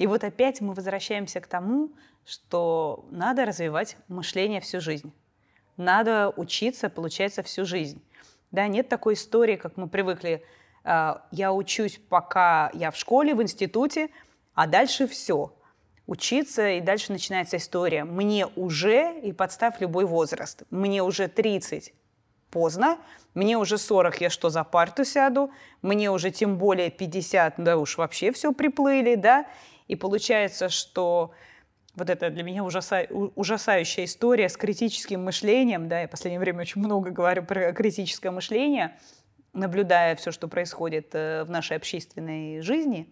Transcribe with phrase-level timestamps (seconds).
[0.00, 1.90] И вот опять мы возвращаемся к тому,
[2.24, 5.12] что надо развивать мышление всю жизнь.
[5.76, 8.02] Надо учиться, получается, всю жизнь.
[8.50, 10.42] Да, нет такой истории, как мы привыкли.
[10.84, 14.08] А, я учусь, пока я в школе, в институте,
[14.54, 15.52] а дальше все.
[16.06, 18.04] Учиться, и дальше начинается история.
[18.04, 21.92] Мне уже, и подставь любой возраст, мне уже 30,
[22.50, 22.98] поздно,
[23.34, 25.50] мне уже 40, я что, за парту сяду,
[25.82, 29.46] мне уже тем более 50, да уж вообще все приплыли, да,
[29.90, 31.32] и получается, что
[31.96, 33.06] вот это для меня ужаса...
[33.10, 38.30] ужасающая история с критическим мышлением, да, я в последнее время очень много говорю про критическое
[38.30, 38.96] мышление,
[39.52, 43.08] наблюдая все, что происходит э, в нашей общественной жизни,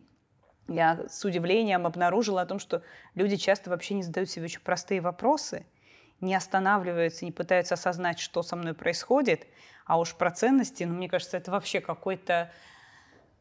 [0.69, 2.83] я с удивлением обнаружила о том, что
[3.15, 5.67] люди часто вообще не задают себе очень простые вопросы–
[6.21, 9.47] не останавливаются, не пытаются осознать, что со мной происходит,
[9.87, 12.51] а уж про ценности, ну, мне кажется, это вообще какой-то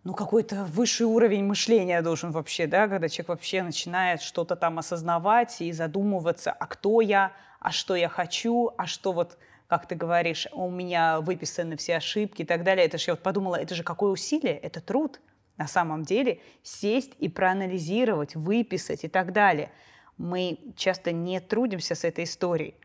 [0.08, 5.60] ну, какой-то высший уровень мышления должен вообще, да, когда человек вообще начинает что-то там осознавать
[5.60, 10.48] и задумываться, а кто я, а что я хочу, а что вот, как ты говоришь,
[10.54, 12.86] у меня выписаны все ошибки и так далее.
[12.86, 15.20] Это же я вот подумала, это же какое усилие, это труд
[15.58, 19.72] на самом деле, сесть и проанализировать, выписать и так далее
[20.18, 22.76] мы часто не трудимся с этой историей.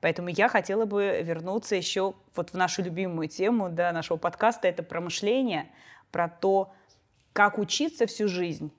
[0.00, 4.66] Поэтому я хотела бы вернуться еще вот в нашу любимую тему да, нашего подкаста.
[4.66, 5.70] Это про мышление,
[6.12, 6.72] про то,
[7.32, 8.70] как учиться всю жизнь.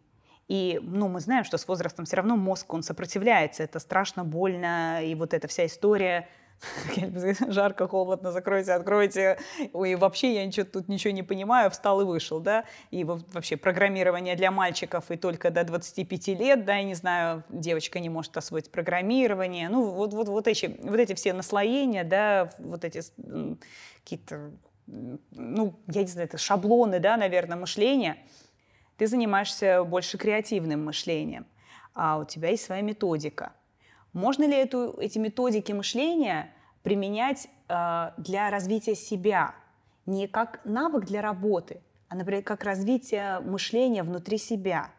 [0.48, 3.64] И ну, мы знаем, что с возрастом все равно мозг, он сопротивляется.
[3.64, 5.04] Это страшно, больно.
[5.04, 6.30] И вот эта вся история
[7.50, 12.40] жарко, холодно, закройте, откройте, и вообще я ничего, тут ничего не понимаю, встал и вышел,
[12.40, 17.44] да, и вообще программирование для мальчиков и только до 25 лет, да, я не знаю,
[17.50, 22.50] девочка не может освоить программирование, ну, вот, вот, вот, эти, вот эти все наслоения, да,
[22.60, 23.02] вот эти
[24.04, 24.52] какие-то,
[24.88, 28.18] ну, я не знаю, это шаблоны, да, наверное, мышления,
[28.98, 31.46] ты занимаешься больше креативным мышлением,
[31.94, 33.54] а у тебя есть своя методика–
[34.14, 39.56] можно ли эту, эти методики мышления применять э, для развития себя?
[40.06, 44.92] Не как навык для работы, а, например, как развитие мышления внутри себя.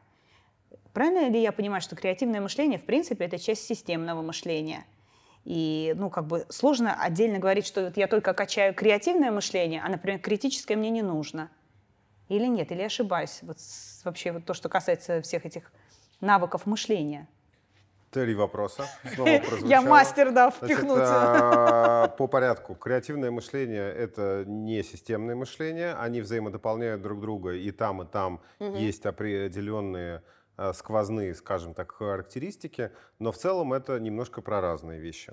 [0.93, 4.84] Правильно ли я понимаю, что креативное мышление, в принципе, это часть системного мышления?
[5.44, 9.88] И, ну, как бы сложно отдельно говорить, что вот я только качаю креативное мышление, а,
[9.88, 11.50] например, критическое мне не нужно.
[12.28, 13.41] Или нет, или ошибаюсь.
[13.43, 13.59] Вот
[14.04, 15.71] вообще вот то, что касается всех этих
[16.21, 17.28] навыков мышления.
[18.10, 18.87] Три вопроса.
[19.65, 21.06] Я мастер, да, впихнуться.
[21.06, 22.77] Значит, по порядку.
[22.77, 25.94] Креативное мышление— это не системное мышление.
[25.94, 27.54] Они взаимодополняют друг друга.
[27.54, 28.77] И там, и там угу.
[28.77, 30.22] есть определенные а,
[30.72, 35.32] сквозные, скажем так, характеристики, но в целом это немножко про разные вещи.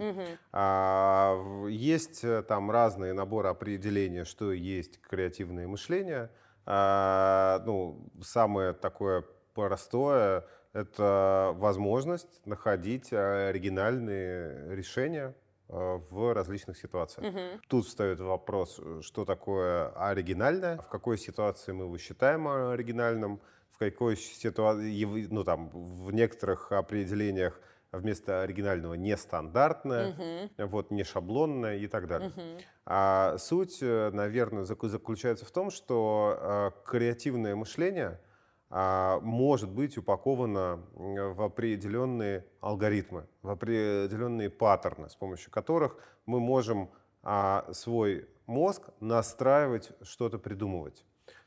[0.51, 6.31] А, есть э, там разные наборы определения, что есть креативное мышление.
[6.65, 15.35] А, ну, самое такое простое— это возможность находить э, оригинальные решения
[15.69, 17.33] э, в различных ситуациях.
[17.33, 17.61] Угу.
[17.67, 23.41] Тут встает вопрос, что такое оригинальное, в какой ситуации мы его считаем оригинальным,
[23.89, 27.59] какой ситуации, ну там, в некоторых определениях
[27.91, 30.11] вместо оригинального нестандартное,
[30.57, 30.67] угу.
[30.67, 32.29] вот, не шаблонное и так далее.
[32.29, 32.41] Угу.
[32.85, 38.19] А суть, э, наверное, заключается в том, что креативное мышление—
[38.73, 46.89] а, может быть упакована в определенные алгоритмы, в определенные паттерны, с помощью которых мы можем
[47.21, 51.03] а, свой мозг настраивать, что-то придумывать.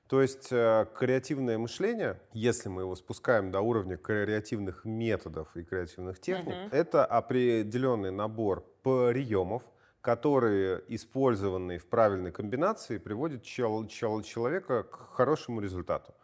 [0.08, 6.20] То есть э, креативное мышление, если мы его спускаем до уровня креативных методов и креативных
[6.20, 6.68] техник, uh-huh.
[6.72, 9.62] это определенный набор приемов,
[10.02, 16.14] которые, использованные в правильной комбинации, приводят чел- чел- человека к хорошему результату.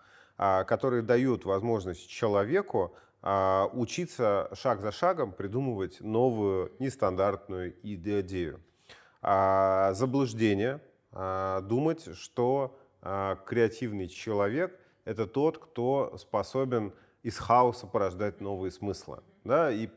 [0.43, 8.63] А, которые дают возможность человеку а, учиться шаг за шагом придумывать новую нестандартную идею.
[9.21, 10.81] А, заблуждение
[11.13, 16.93] думать, что креативный человек— это тот, кто способен
[17.23, 19.23] из хаоса порождать новые смыслы.
[19.45, 19.71] Да?
[19.71, 19.89] И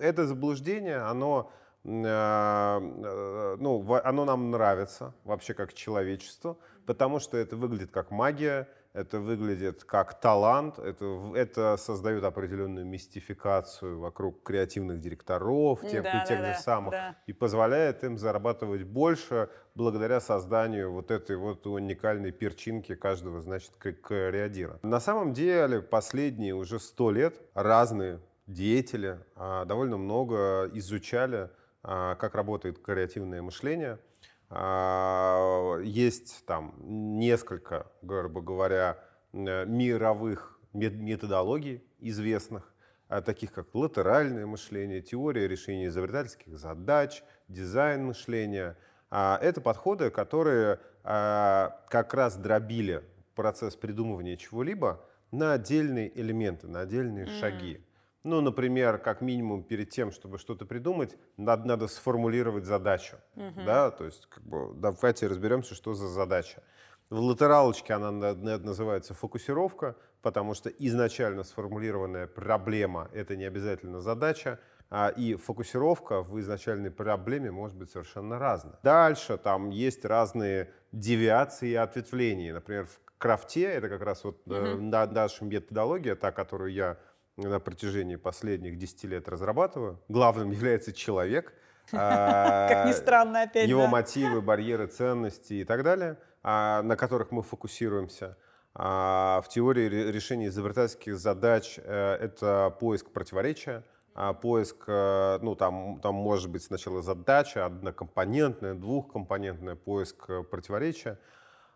[0.00, 1.50] это заблуждение, оно,
[1.84, 8.68] ну, оно нам нравится вообще как человечеству, потому что это выглядит как магия,
[8.98, 16.26] это выглядит как талант, это, это создает определенную мистификацию вокруг креативных директоров, тех да, и
[16.26, 17.16] тех да, же самых, да.
[17.26, 24.80] и позволяет им зарабатывать больше благодаря созданию вот этой вот уникальной перчинки каждого, значит, креатира.
[24.82, 31.50] На самом деле последние уже сто лет разные деятели а, довольно много изучали,
[31.84, 34.00] а, как работает креативное мышление,
[34.50, 36.74] есть там
[37.18, 38.98] несколько, грубо говоря,
[39.32, 42.72] э, мировых методологий известных,
[43.08, 48.76] а, таких как латеральное мышление, теория решения изобретательских задач, дизайн мышления.
[49.10, 53.02] А, это подходы, которые а, как раз дробили
[53.34, 57.40] процесс придумывания чего-либо на отдельные элементы, на отдельные mm.
[57.40, 57.80] шаги.
[58.24, 63.16] Ну, например, как минимум перед тем, чтобы что-то придумать, надо, надо сформулировать задачу.
[63.36, 63.64] Mm-hmm.
[63.64, 63.90] Да?
[63.90, 66.62] То есть, как бы, давайте разберемся, что за задача.
[67.10, 74.58] В латералочке она называется фокусировка, потому что изначально сформулированная проблема— это не обязательно задача,
[74.90, 78.78] а, и фокусировка в изначальной проблеме может быть совершенно разная.
[78.82, 82.54] Дальше там есть разные девиации и ответвления.
[82.54, 85.12] Например, в крафте, это как раз вот mm-hmm.
[85.12, 86.98] наша методология, та, которую я
[87.38, 90.02] на протяжении последних 10 лет разрабатываю.
[90.08, 91.54] Главным является человек.
[91.90, 96.18] Как ни странно, опять Его мотивы, барьеры, ценности и так далее.
[96.42, 98.36] А, на которых мы фокусируемся.
[98.74, 103.82] А, в теории решения изобретательских задач э, это поиск противоречия,
[104.14, 111.18] а, поиск, э, ну там, там может быть сначала задача однокомпонентная, двухкомпонентная, поиск э, противоречия.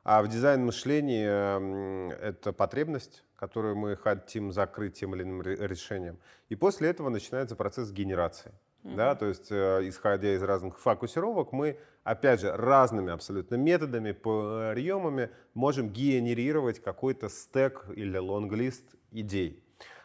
[0.05, 6.17] А в дизайн мышления это потребность, которую мы хотим закрыть тем или иным решением.
[6.49, 8.53] И после этого начинается процесс генерации.
[8.85, 8.95] Mm-hmm.
[8.95, 15.89] Да, то есть, исходя из разных фокусировок, мы опять же, разными абсолютно методами, приемами можем
[15.89, 19.65] генерировать какой-то стек или лонглист идей.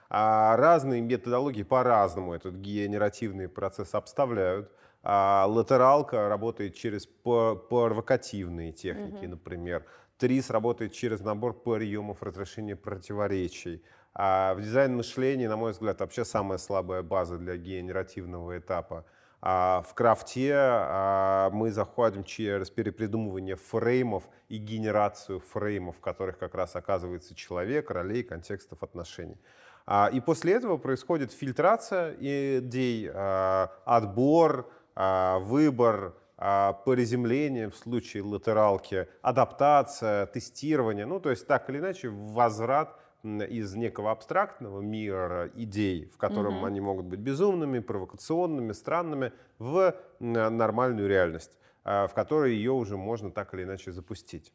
[0.09, 4.71] А разные методологии по-разному этот генеративный процесс обставляют.
[5.03, 9.27] А латералка работает через провокативные техники, mm-hmm.
[9.27, 9.85] например.
[10.17, 13.83] ТРИС работает через набор приемов разрешения противоречий.
[14.13, 19.05] А в дизайн мышления, на мой взгляд, вообще самая слабая база для генеративного этапа–
[19.39, 26.55] а в крафте а, мы заходим через перепридумывание фреймов и генерацию фреймов, в которых как
[26.55, 29.39] раз оказывается человек, ролей, контекстов отношений.
[29.85, 41.05] А, и после этого происходит фильтрация идей, отбор, выбор, приземление в случае латералки, адаптация, тестирование.
[41.05, 46.65] Ну, то есть так или иначе возврат из некого абстрактного мира идей, в котором угу.
[46.65, 53.31] они могут быть безумными, провокационными, странными, в нормальную реальность, а, в которой ее уже можно
[53.31, 54.53] так или иначе запустить.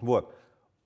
[0.00, 0.34] Вот.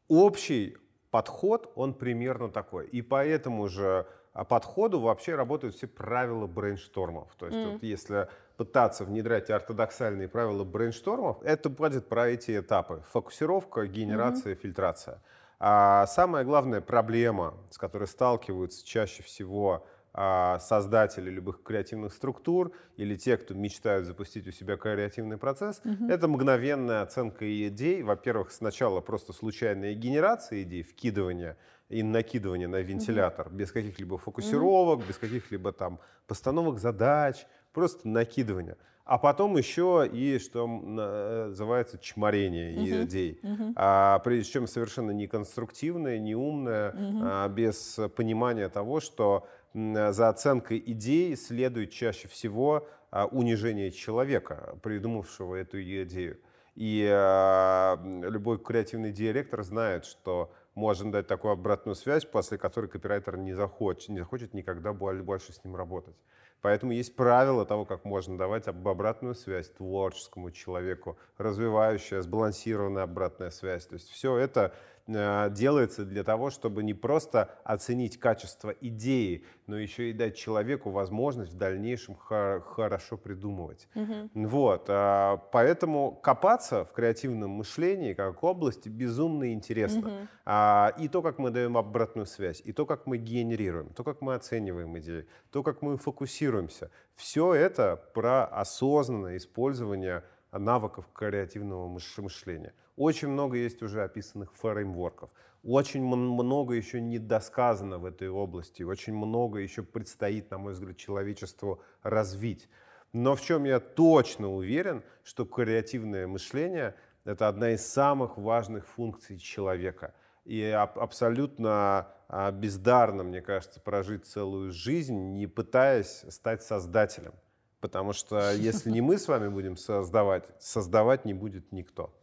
[0.08, 0.76] Общий
[1.10, 2.86] подход, он примерно такой.
[2.86, 7.34] И по этому же а, подходу вообще работают все правила брейнштормов.
[7.36, 7.72] То есть mm.
[7.72, 13.02] вот если пытаться внедрять ортодоксальные правила брейнштормов, это будет про эти этапы.
[13.12, 14.60] Фокусировка, генерация, mm-hmm.
[14.60, 15.22] фильтрация.
[15.58, 23.16] А самая главная проблема, с которой сталкиваются чаще всего а, создатели любых креативных структур или
[23.16, 26.10] те, кто мечтают запустить у себя креативный процесс, угу.
[26.10, 28.02] это мгновенная оценка идей.
[28.02, 31.56] Во-первых, сначала просто случайная генерация идей, вкидывание
[31.88, 33.56] и накидывание на вентилятор угу.
[33.56, 35.06] без каких-либо фокусировок, угу.
[35.08, 43.04] без каких-либо там постановок задач, просто накидывание а потом еще и, что называется, чморение uh-huh.
[43.04, 43.40] идей.
[43.42, 43.72] Uh-huh.
[43.76, 47.20] А, причем совершенно не конструктивное, не умное, uh-huh.
[47.22, 55.56] а, без понимания того, что за оценкой идей следует чаще всего а, унижение человека, придумавшего
[55.56, 56.38] эту идею.
[56.74, 63.36] И а, любой креативный директор знает, что можно дать такую обратную связь, после которой копирайтер
[63.36, 66.16] не захочет, не захочет никогда больше с ним работать.
[66.62, 73.84] Поэтому есть правило того, как можно давать обратную связь творческому человеку, развивающая, сбалансированная обратная связь.
[73.86, 74.72] То есть все это
[75.06, 81.52] делается для того, чтобы не просто оценить качество идеи, но еще и дать человеку возможность
[81.52, 83.88] в дальнейшем хорошо придумывать.
[83.94, 84.48] Угу.
[84.48, 90.08] Вот, а, поэтому копаться в креативном мышлении как области безумно интересно.
[90.08, 91.04] Угу.
[91.04, 94.34] И то, как мы даем обратную связь, и то, как мы генерируем, то, как мы
[94.34, 102.74] оцениваем идеи, то, как мы фокусируемся, все это про осознанное использование навыков креативного мышления.
[102.96, 105.30] Очень много есть уже описанных фреймворков.
[105.64, 108.82] Очень много еще не досказано в этой области.
[108.82, 112.68] Очень много еще предстоит, на мой взгляд, человечеству развить.
[113.12, 119.38] Но в чем я точно уверен, что креативное мышление— это одна из самых важных функций
[119.38, 120.14] человека.
[120.44, 127.34] И абсолютно а, бездарно, мне кажется, прожить целую жизнь, не пытаясь стать создателем.
[127.82, 132.14] Потому что если не мы с вами будем создавать, создавать не будет никто.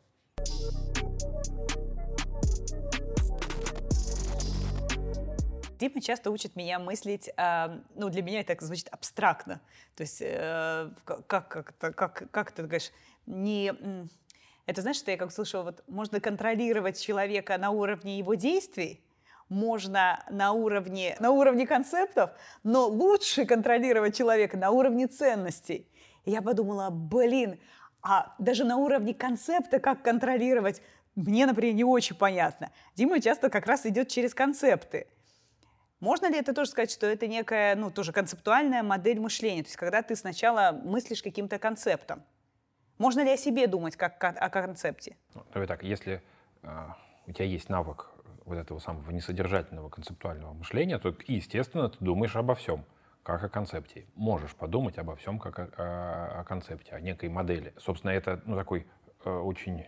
[5.79, 9.61] Дима часто учит меня мыслить, э, ну, для меня это звучит абстрактно.
[9.95, 12.91] То есть, э, как, как, как, как, ты говоришь,
[13.25, 13.73] не...
[14.65, 19.01] Это знаешь, что я как слышала, вот можно контролировать человека на уровне его действий,
[19.49, 22.31] можно на уровне, на уровне концептов,
[22.63, 25.87] но лучше контролировать человека на уровне ценностей.
[26.25, 27.59] И я подумала, блин,
[28.01, 30.81] а даже на уровне концепта как контролировать,
[31.15, 32.71] мне, например, не очень понятно.
[32.95, 35.07] Дима часто как раз идет через концепты.
[35.99, 39.63] Можно ли это тоже сказать, что это некая, ну, тоже концептуальная модель мышления?
[39.63, 42.23] То есть, когда ты сначала мыслишь каким-то концептом.
[42.97, 45.17] Можно ли о себе думать как о концепте?
[45.33, 46.21] Ну, давай так, если
[46.63, 46.87] э,
[47.27, 48.08] у тебя есть навык
[48.49, 52.85] вот этого самого несодержательного концептуального мышления, то, естественно, ты думаешь обо всем
[53.23, 54.05] как о концепте.
[54.15, 57.73] Можешь подумать обо всем как о, о, о концепте, о некой модели.
[57.77, 58.87] Собственно, это ну, такой
[59.23, 59.85] э, очень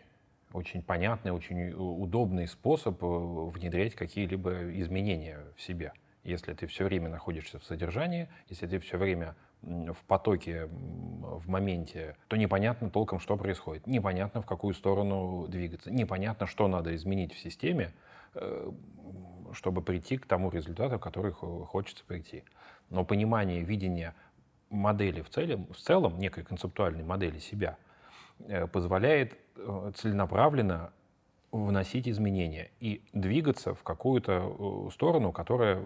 [0.54, 5.94] очень понятный, очень удобный способ э, внедрять какие-либо изменения в себе.
[6.24, 12.16] Если ты все время находишься в содержании, если ты все время в потоке, в моменте,
[12.28, 13.88] то непонятно толком, что происходит.
[13.88, 15.92] Непонятно, в какую сторону двигаться.
[15.92, 17.94] Непонятно, что надо изменить в системе,
[19.54, 22.44] чтобы прийти к тому результату, который хочется прийти.
[22.90, 24.14] Но понимание, видение
[24.70, 27.78] модели в целом, в целом некой концептуальной модели себя,
[28.40, 30.94] э, позволяет э, целенаправленно
[31.52, 35.84] вносить изменения и двигаться в какую-то сторону, которая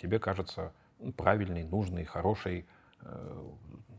[0.00, 0.72] тебе кажется
[1.16, 2.66] правильной, нужной, хорошей,
[3.02, 3.50] Э,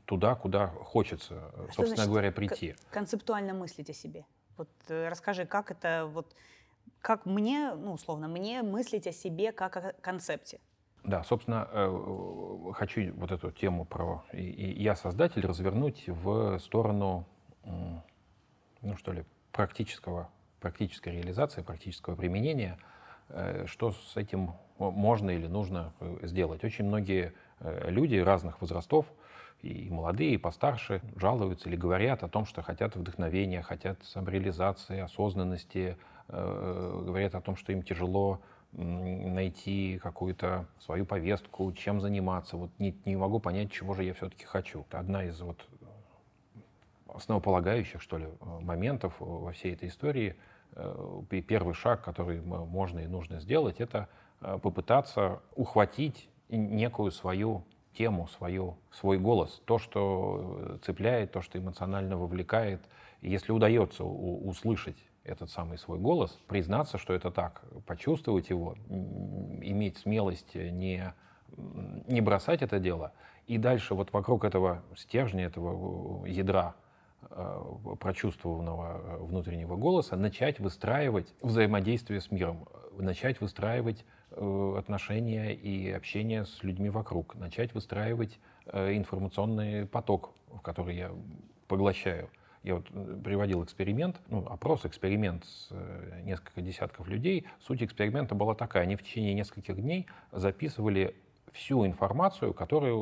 [0.05, 2.75] туда, куда хочется, а собственно значит, говоря, прийти.
[2.89, 4.25] Концептуально мыслить о себе.
[4.57, 6.35] Вот э, расскажи, как это вот,
[7.01, 10.59] как мне, ну условно, мне мыслить о себе как о концепте.
[11.03, 17.25] Да, собственно, э, хочу вот эту тему про я создатель развернуть в сторону,
[17.63, 20.29] ну что ли, практического,
[20.59, 22.77] практической реализации, практического применения,
[23.65, 26.63] что с этим можно или нужно сделать.
[26.63, 29.05] Очень многие Э, люди разных возрастов,
[29.61, 35.97] и молодые, и постарше, жалуются или говорят о том, что хотят вдохновения, хотят самореализации, осознанности,
[35.97, 38.39] э, говорят о том, что им тяжело
[38.71, 42.55] найти какую-то свою повестку, чем заниматься.
[42.55, 44.81] Вот не, не могу понять, чего же я все-таки хочу.
[44.81, 45.57] Это одна из вот
[47.07, 50.35] основополагающих, что ли, моментов во всей этой истории.
[50.73, 54.07] Э, первый шаг, который можно и нужно сделать, это
[54.39, 62.17] попытаться ухватить некую свою тему, свою, свой голос, то, что э, цепляет, то, что эмоционально
[62.17, 62.81] вовлекает.
[63.21, 64.97] Если удается услышать
[65.29, 71.13] этот самый свой голос, признаться, что это так, почувствовать его, иметь смелость не,
[72.07, 73.13] не бросать это дело,
[73.47, 76.75] и дальше вот вокруг этого стержня, этого э, ядра
[77.29, 77.63] э,
[77.99, 82.67] прочувствованного внутреннего голоса начать выстраивать взаимодействие с миром,
[82.97, 90.61] начать выстраивать Э, отношения и общение с людьми вокруг, начать выстраивать э, информационный поток, в
[90.61, 91.11] который я
[91.67, 92.29] поглощаю.
[92.63, 95.69] Я вот э, приводил эксперимент, ну, опрос, эксперимент с
[96.23, 97.45] несколько десятков людей.
[97.61, 98.83] Суть эксперимента была такая.
[98.83, 101.15] Они в течение нескольких дней записывали
[101.53, 102.97] всю информацию, которую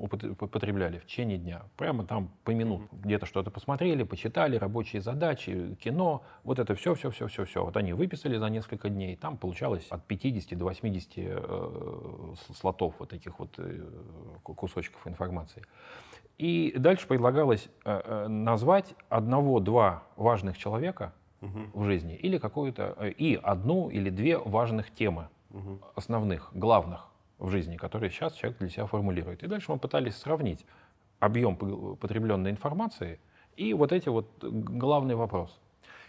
[0.00, 1.62] употребляли в течение дня.
[1.76, 2.88] Прямо там по минуту.
[2.92, 6.22] Где-то что-то посмотрели, почитали, рабочие задачи, кино.
[6.42, 7.64] Вот это все, все, все, все, все.
[7.64, 9.16] Вот они выписали за несколько дней.
[9.16, 13.86] Там получалось от 50 до 80 э, слотов вот таких вот э,
[14.42, 15.62] кусочков информации.
[16.42, 21.60] И дальше предлагалось э, э назвать одного-два важных человека угу.
[21.72, 25.78] в жизни или какую-то э, и одну или две важных темы угу.
[25.94, 27.06] основных, главных
[27.38, 29.44] в жизни, которые сейчас человек для себя формулирует.
[29.44, 30.66] И дальше мы пытались сравнить
[31.20, 33.20] объем потребленной информации
[33.56, 35.60] и вот эти вот главный вопрос.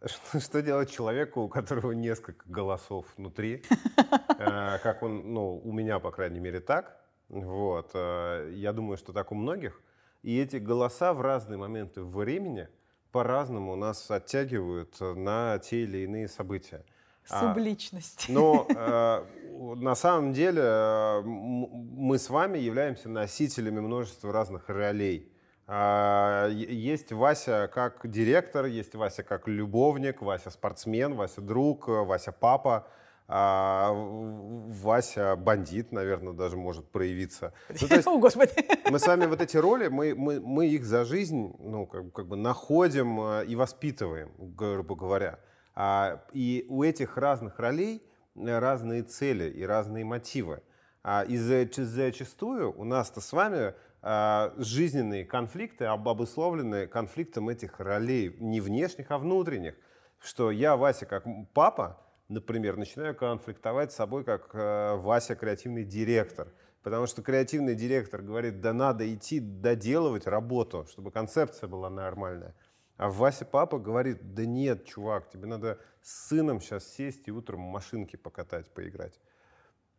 [0.38, 3.64] Что, делать человеку, у которого несколько голосов внутри,
[4.38, 7.00] э, как он, ну, у меня, по крайней мере, так.
[7.28, 7.90] Вот.
[7.94, 9.80] Э, я думаю, что так у многих.
[10.22, 12.68] И эти голоса в разные моменты времени–
[13.12, 16.84] по-разному нас оттягивают э, на те или иные события.
[17.28, 18.26] А, Субличность.
[18.28, 18.66] А, но
[19.74, 25.32] э, на самом деле э, мы с вами являемся носителями множества разных ролей.
[25.68, 32.88] А, есть Вася как директор, есть Вася как любовник, Вася спортсмен, Вася друг, Вася папа
[33.30, 37.52] а Вася бандит, наверное, даже может проявиться.
[37.68, 38.52] Ну, есть О, Господи!
[38.90, 42.26] Мы с вами вот эти роли, мы, мы, мы их за жизнь ну, как, как
[42.26, 45.40] бы находим э, и воспитываем, грубо говоря.
[45.74, 48.02] А, и у этих разных ролей
[48.34, 50.62] разные цели и разные мотивы.
[51.02, 59.10] А, и зачастую у нас-то с вами жизненные конфликты обусловлены конфликтом этих ролей, не внешних,
[59.10, 59.74] а внутренних.
[60.20, 66.48] Что я, Вася, как папа, например, начинаю конфликтовать с собой как э, Вася, креативный директор.
[66.82, 72.54] Потому что креативный директор говорит, да надо идти доделывать работу, чтобы концепция была нормальная.
[72.96, 77.60] А Вася папа говорит, да нет, чувак, тебе надо с сыном сейчас сесть и утром
[77.60, 79.20] машинки покатать, поиграть.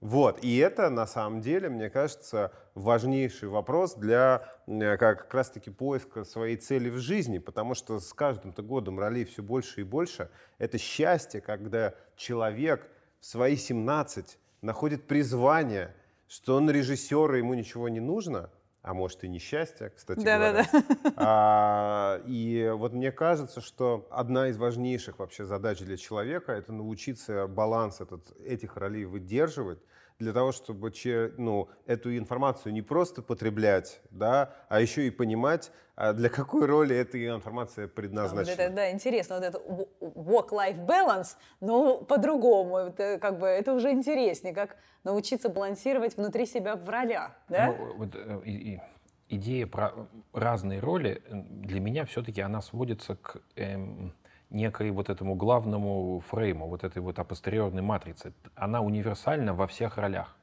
[0.02, 6.24] Вот, и это на самом деле, мне кажется, важнейший вопрос для э, как раз-таки поиска
[6.24, 10.30] своей цели в жизни, потому что с каждым-то годом ролей все больше и больше.
[10.58, 12.88] Это счастье, когда человек
[13.20, 15.94] в свои 17 находит призвание,
[16.30, 18.50] что он режиссер, и ему ничего не нужно,
[18.82, 20.66] а может и несчастье, кстати да, говоря.
[20.72, 21.12] Да, да.
[21.18, 27.48] А, и вот мне кажется, что одна из важнейших вообще задач для человека это научиться
[27.48, 29.80] баланс этот, этих ролей выдерживать,
[30.20, 30.92] для того, чтобы
[31.38, 36.96] ну, эту информацию не просто потреблять, да, а еще и понимать, а для какой роли
[36.96, 38.56] эта информация предназначена.
[38.56, 39.60] Вот это, да, интересно, вот это
[40.02, 46.76] work-life balance, но по-другому, это как бы это уже интереснее, как научиться балансировать внутри себя
[46.76, 47.68] в ролях, да?
[47.68, 48.82] Ну, вот, э, и, и,
[49.30, 49.94] идея про
[50.34, 54.14] разные роли для меня все-таки она сводится к эм,
[54.50, 58.34] некой вот этому главному фрейму, вот этой вот апостериорной матрице.
[58.56, 60.36] Она универсальна во всех ролях.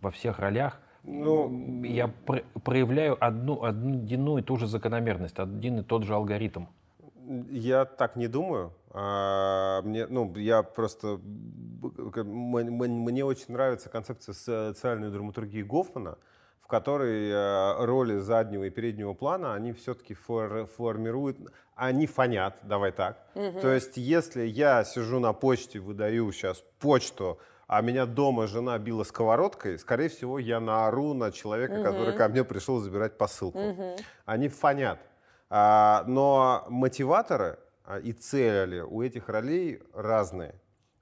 [0.00, 5.82] Во всех ролях ну, я про проявляю одну, одну и ту же закономерность, один и
[5.82, 6.66] тот же алгоритм.
[7.50, 8.72] Я так не думаю.
[8.90, 11.18] А, мне, ну, я просто...
[12.22, 16.18] Мне очень нравится концепция социальной драматургии Гофмана,
[16.64, 21.36] в которой э, роли заднего и переднего плана, они все-таки фор, формируют,
[21.74, 23.18] они фонят, давай так.
[23.34, 23.60] Угу.
[23.60, 29.04] То есть, если я сижу на почте, выдаю сейчас почту, а меня дома жена била
[29.04, 31.82] сковородкой, скорее всего, я наору на человека, угу.
[31.82, 33.58] который ко мне пришел забирать посылку.
[33.58, 33.96] Угу.
[34.24, 35.00] Они фонят.
[35.50, 40.54] А, но мотиваторы а, и цели у этих ролей разные.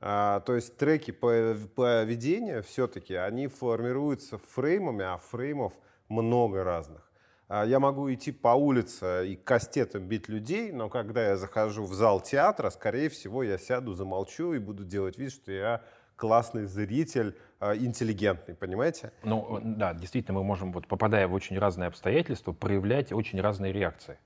[0.04, 5.74] А, то есть треки поведения все-таки, они формируются фреймами, а фреймов
[6.08, 7.08] много разных.
[7.46, 11.94] А, я могу идти по улице и кастетом бить людей, но когда я захожу в
[11.94, 15.82] зал театра, скорее всего, я сяду, замолчу и буду делать вид, что я
[16.16, 19.12] классный зритель, а, интеллигентный, понимаете?
[19.22, 24.18] Ну, да, действительно, мы можем, вот, попадая в очень разные обстоятельства, проявлять очень разные реакции.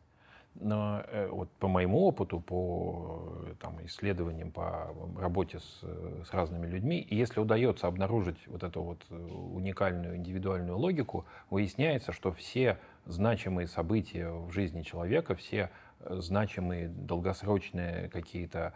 [0.61, 5.85] Но э, вот по моему опыту, по там, исследованиям, по работе с,
[6.29, 12.33] с разными людьми, если удается обнаружить вот эту вот э, уникальную индивидуальную логику, выясняется, что
[12.33, 18.75] все значимые события в жизни человека, все э, значимые долгосрочные какие-то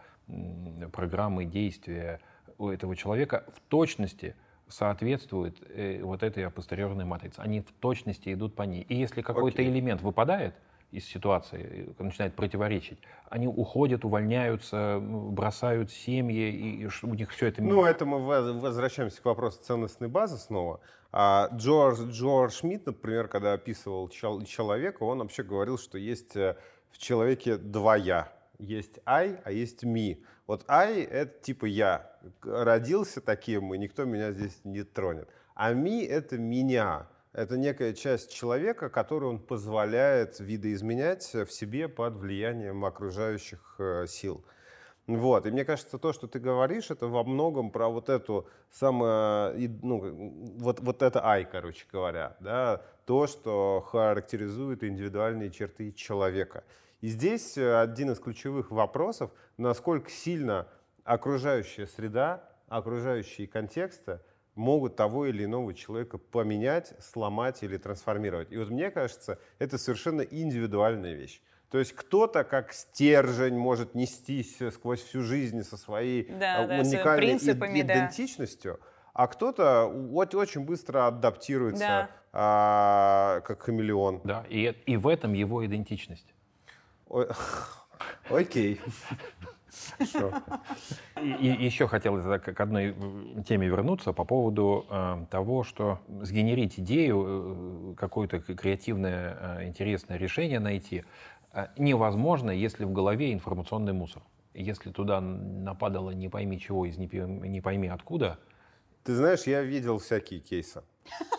[0.93, 2.21] программы, действия
[2.57, 4.35] у этого человека в точности
[4.69, 5.59] соответствуют
[6.01, 7.41] вот этой апостериорной матрице.
[7.41, 8.83] Они в точности идут по ней.
[8.83, 10.55] И если какой-то элемент выпадает,
[10.91, 12.99] из ситуации, начинает противоречить,
[13.29, 17.63] они уходят, увольняются, бросают семьи, и у них все это...
[17.63, 20.81] Ну, это мы возвращаемся к вопросу ценностной базы снова.
[21.13, 26.57] А Джордж, Джордж Шмидт, например, когда описывал человека, он вообще говорил, что есть э,
[26.89, 28.31] в человеке два «я».
[28.59, 30.23] Есть «I», а есть «me».
[30.47, 32.11] Вот «I»— это типа «я».
[32.43, 35.27] Родился таким, и никто меня здесь не тронет.
[35.55, 37.07] А «me»— это «меня».
[37.33, 44.43] Это некая часть человека, которую он позволяет видоизменять в себе под влиянием окружающих э, сил.
[45.07, 45.45] Вот.
[45.45, 50.55] И мне кажется, то, что ты говоришь, это во многом про вот эту самое, ну,
[50.57, 56.65] вот, вот это ай, короче говоря, да, то, что характеризует индивидуальные черты человека.
[56.99, 60.67] И здесь э, один из ключевых вопросов, насколько сильно
[61.05, 64.19] окружающая среда, окружающие контексты
[64.55, 68.51] могут того или иного человека поменять, сломать или трансформировать.
[68.51, 71.41] И вот мне кажется, это совершенно индивидуальная вещь.
[71.69, 77.39] То есть кто-то как стержень может нестись сквозь всю жизнь со своей да, э, уникальной
[77.39, 78.87] да, идентичностью, да.
[79.13, 82.09] а кто-то очень быстро адаптируется да.
[82.33, 84.21] а, как хамелеон.
[84.25, 86.33] Да, и, и в этом его идентичность.
[88.29, 88.81] Окей.
[91.21, 92.95] И, еще хотелось к одной
[93.47, 100.59] теме вернуться по поводу э, того, что сгенерить идею, э, какое-то креативное, э, интересное решение
[100.59, 101.03] найти
[101.53, 104.23] э, невозможно, если в голове информационный мусор.
[104.53, 108.39] Если туда нападало не пойми чего из не, пойми откуда.
[109.03, 110.83] Ты знаешь, я видел всякие кейсы.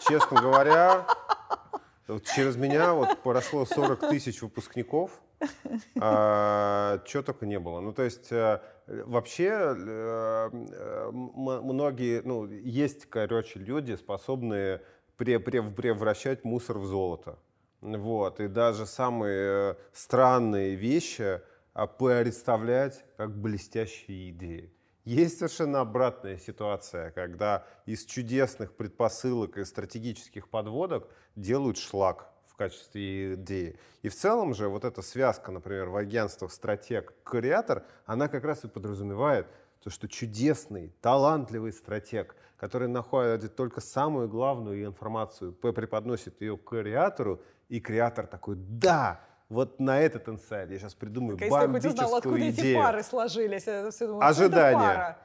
[0.08, 1.06] Честно говоря,
[2.34, 5.20] через меня вот прошло 40 тысяч выпускников,
[6.00, 7.80] а, чего только не было.
[7.80, 10.50] Ну, то есть э, вообще э,
[11.12, 14.82] многие, ну, есть, короче, люди, способные
[15.16, 17.38] превращать мусор в золото.
[17.80, 18.40] Вот.
[18.40, 21.40] И даже самые странные вещи
[21.74, 24.72] а, представлять как блестящие идеи.
[25.04, 32.31] Есть совершенно обратная ситуация, когда из чудесных предпосылок и стратегических подводок делают шлак
[32.62, 33.78] качестве идеи.
[34.02, 38.68] И в целом же вот эта связка, например, в агентствах стратег-креатор, она как раз и
[38.68, 39.46] подразумевает
[39.82, 47.42] то, что чудесный, талантливый стратег, который находит только самую главную информацию, преподносит ее к креатору,
[47.68, 52.50] и креатор такой «Да!» вот на этот инсайд я сейчас придумаю как бомбическую узнал, откуда
[52.50, 52.70] идею.
[52.70, 53.66] эти пары сложились.
[53.66, 55.16] Я все думаю, Ожидание.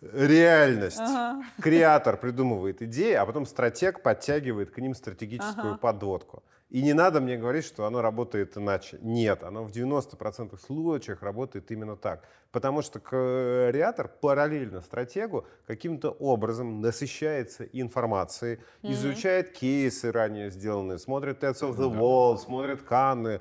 [0.00, 0.98] Реальность.
[0.98, 1.44] Ага.
[1.60, 5.78] Креатор придумывает идеи, а потом стратег подтягивает к ним стратегическую ага.
[5.78, 6.42] подводку.
[6.70, 8.98] И не надо мне говорить, что оно работает иначе.
[9.02, 12.22] Нет, оно в 90% случаях работает именно так.
[12.52, 18.92] Потому что креатор параллельно стратегу каким-то образом насыщается информацией, mm-hmm.
[18.92, 23.40] изучает кейсы ранее сделанные, смотрит Teds of the Wall, смотрит Канны,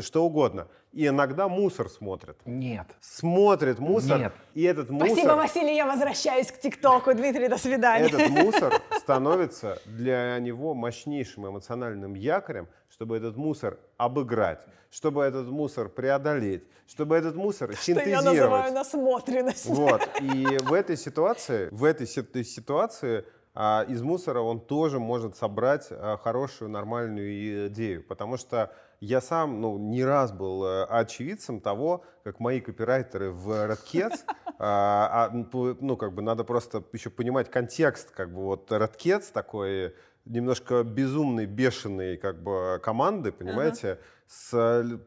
[0.00, 0.68] что угодно.
[0.92, 2.36] И иногда мусор смотрит.
[2.44, 2.86] Нет.
[3.00, 4.18] Смотрит мусор.
[4.18, 4.32] Нет.
[4.54, 5.08] И этот мусор...
[5.08, 7.14] Спасибо, Василий, я возвращаюсь к ТикТоку.
[7.14, 8.08] Дмитрий, до свидания.
[8.08, 15.88] Этот мусор становится для него мощнейшим эмоциональным якорем, чтобы этот мусор обыграть, чтобы этот мусор
[15.88, 18.20] преодолеть, чтобы этот мусор Что синтезировать.
[18.20, 19.66] Что я называю насмотренность.
[19.66, 20.06] Вот.
[20.20, 23.24] И в этой ситуации, в этой ситуации
[23.54, 28.02] а из мусора он тоже может собрать а, хорошую, нормальную идею.
[28.02, 33.50] Потому что я сам ну, не раз был э, очевидцем того, как мои копирайтеры в
[33.50, 34.20] Redcats,
[34.60, 39.96] а, а, ну, как бы надо просто еще понимать контекст, как бы вот Redcats такой
[40.24, 44.98] немножко безумный, бешеный как бы команды, понимаете, uh-huh.
[44.98, 45.00] с,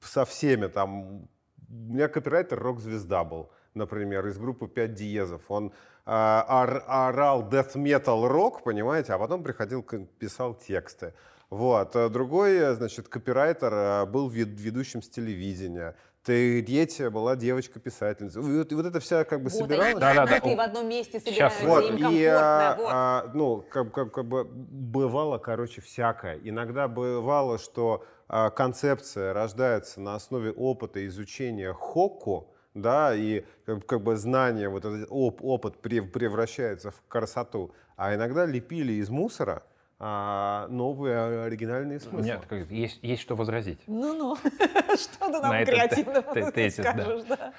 [0.00, 1.28] со всеми там.
[1.70, 5.42] У меня копирайтер рок-звезда был, например, из группы 5 диезов.
[5.48, 5.72] Он
[6.06, 11.14] а, орал death metal рок, понимаете, а потом приходил, писал тексты.
[11.50, 11.96] Вот.
[11.96, 15.96] А другой, значит, копирайтер а, был ведущим с телевидения.
[16.22, 18.40] Третья была девочка-писательница.
[18.40, 19.94] И вот, и вот это вся как бы вот собиралась.
[19.94, 20.36] Да, да, да.
[20.36, 22.16] И в одном месте собираются, вот, им комфортно.
[22.16, 22.88] И, а, вот.
[22.90, 26.38] а, ну, как, как, как бы бывало, короче, всякое.
[26.44, 34.02] Иногда бывало, что а, концепция рождается на основе опыта изучения хокку, да, и как, как
[34.02, 37.72] бы знание, вот этот оп, опыт превращается в красоту.
[37.96, 39.62] А иногда лепили из мусора
[40.00, 42.38] а, новые оригинальные смыслы.
[42.50, 43.80] Нет, есть, есть что возразить.
[43.86, 44.36] Ну-ну,
[44.96, 46.34] что ты нам креативного
[46.70, 47.52] скажешь, да.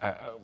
[0.00, 0.38] А,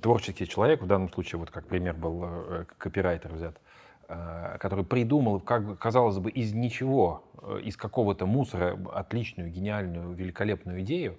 [0.00, 3.60] творческий человек, в данном случае, вот как пример был э, копирайтер взят,
[4.06, 11.18] который придумал, как казалось бы, из ничего, э, из какого-то мусора отличную, гениальную, великолепную идею,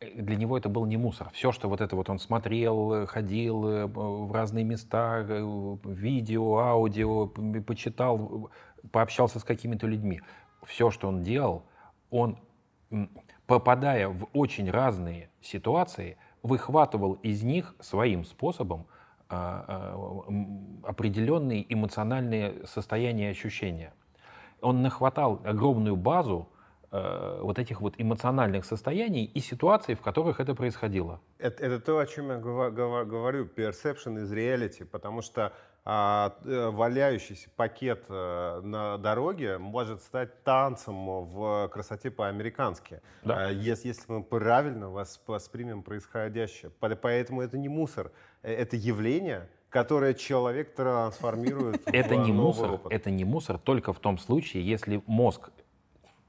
[0.00, 1.30] для него это был не мусор.
[1.32, 7.26] Все, что вот это вот он смотрел, ходил э, в разные места, э, видео, аудио,
[7.26, 8.50] почитал,
[8.92, 10.20] пообщался с какими-то людьми.
[10.64, 11.64] Все, что он делал,
[12.10, 12.38] он,
[13.46, 18.86] попадая в очень разные ситуации, выхватывал из них своим способом
[19.28, 23.92] а, а, определенные эмоциональные состояния и ощущения.
[24.60, 26.55] Он нахватал огромную базу Э,
[26.90, 31.20] вот этих вот эмоциональных состояний и ситуаций, в которых это происходило.
[31.38, 35.52] Это, это то, о чем я говорю, perception is reality, потому что
[35.88, 43.46] а, э, валяющийся пакет а, на дороге может стать танцем в красоте по-американски, да.
[43.46, 46.72] а, если, если мы правильно воспримем происходящее.
[46.80, 48.10] Поэтому это не мусор,
[48.42, 52.92] это явление, которое человек трансформирует это в не мусор, опыт.
[52.92, 55.50] Это не мусор только в том случае, если мозг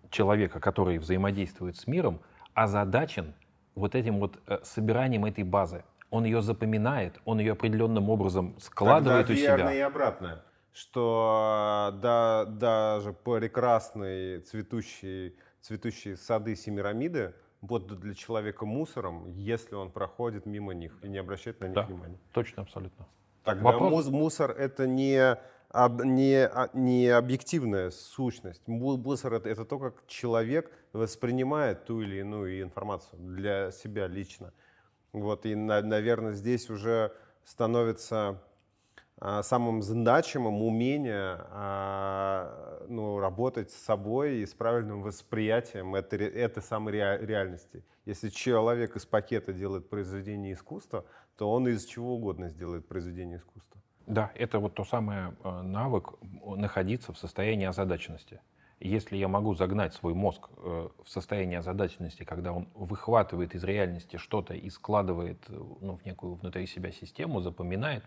[0.09, 2.21] человека, который взаимодействует с миром,
[2.53, 3.33] озадачен
[3.75, 5.83] вот этим вот э, собиранием этой базы.
[6.09, 9.57] Он ее запоминает, он ее определенным образом складывает Тогда у себя.
[9.57, 10.43] верно и обратное,
[10.73, 19.91] что э, да, даже прекрасные цветущие, цветущие сады Семирамиды будут для человека мусором, если он
[19.91, 22.17] проходит мимо них и не обращает на них да, внимания.
[22.31, 23.07] Точно, абсолютно.
[23.43, 24.07] Тогда Вопрос...
[24.07, 25.37] мусор это не
[25.73, 28.67] не, а, не объективная сущность.
[28.67, 34.53] Мусор это, это то, как человек воспринимает ту или иную информацию для себя лично.
[35.13, 38.41] Вот, и, на, наверное, здесь уже становится
[39.19, 46.61] а, самым значимым умение а, ну, работать с собой и с правильным восприятием этой, этой
[46.61, 47.83] самой реальности.
[48.05, 51.03] Если человек из пакета делает произведение искусства,
[51.35, 53.81] то он из чего угодно сделает произведение искусства.
[54.07, 56.13] Да, это вот то самое э, навык
[56.45, 58.39] находиться в состоянии озадаченности.
[58.79, 64.15] Если я могу загнать свой мозг э, в состояние озадаченности, когда он выхватывает из реальности
[64.15, 68.05] что-то и складывает э, ну, в некую внутри себя систему, запоминает,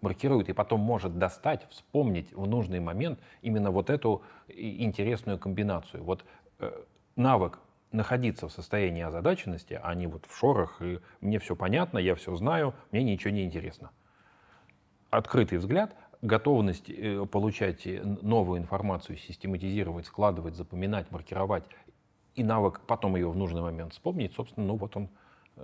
[0.00, 6.02] маркирует и потом может достать, вспомнить в нужный момент именно вот эту интересную комбинацию.
[6.02, 6.24] Вот
[6.60, 6.72] э,
[7.14, 7.58] навык
[7.90, 12.34] находиться в состоянии озадаченности, а не вот в шорах, и мне все понятно, я все
[12.36, 13.90] знаю, мне ничего не интересно.
[15.12, 21.64] Открытый взгляд готовность э, получать э, новую информацию, систематизировать, складывать, запоминать, маркировать,
[22.34, 25.10] и навык потом ее в нужный момент вспомнить, собственно, ну вот он,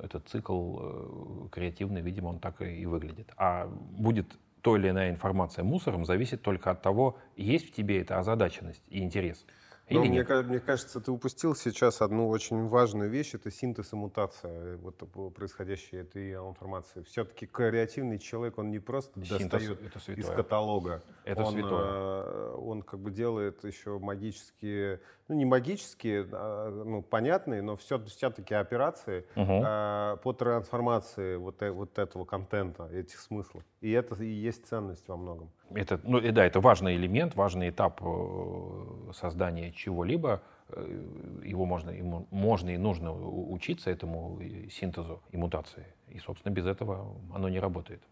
[0.03, 3.33] этот цикл э, креативный, видимо, он так и выглядит.
[3.39, 8.19] А будет то или иная информация мусором, зависит только от того, есть в тебе эта
[8.19, 9.47] озадаченность и интерес.
[9.91, 14.77] Но мне, мне кажется, ты упустил сейчас одну очень важную вещь, это синтез и мутация
[14.79, 14.97] вот,
[15.35, 17.03] происходящей этой информации.
[17.03, 21.03] Все-таки креативный человек, он не просто синтез достает из каталога.
[21.25, 21.85] Это он, святое.
[21.85, 28.03] Э, он как бы делает еще магические, ну не магические, а, ну понятные, но все,
[28.05, 29.63] все-таки операции угу.
[29.65, 33.63] э, по трансформации вот, э, вот этого контента, этих смыслов.
[33.81, 35.51] И это и есть ценность во многом.
[35.75, 40.43] Это, ну, да, это важный элемент, важный этап э, создания чего-либо.
[40.71, 45.87] Э, его можно, ему можно и нужно учиться этому синтезу и мутации.
[46.09, 48.03] И, собственно, без этого оно не работает.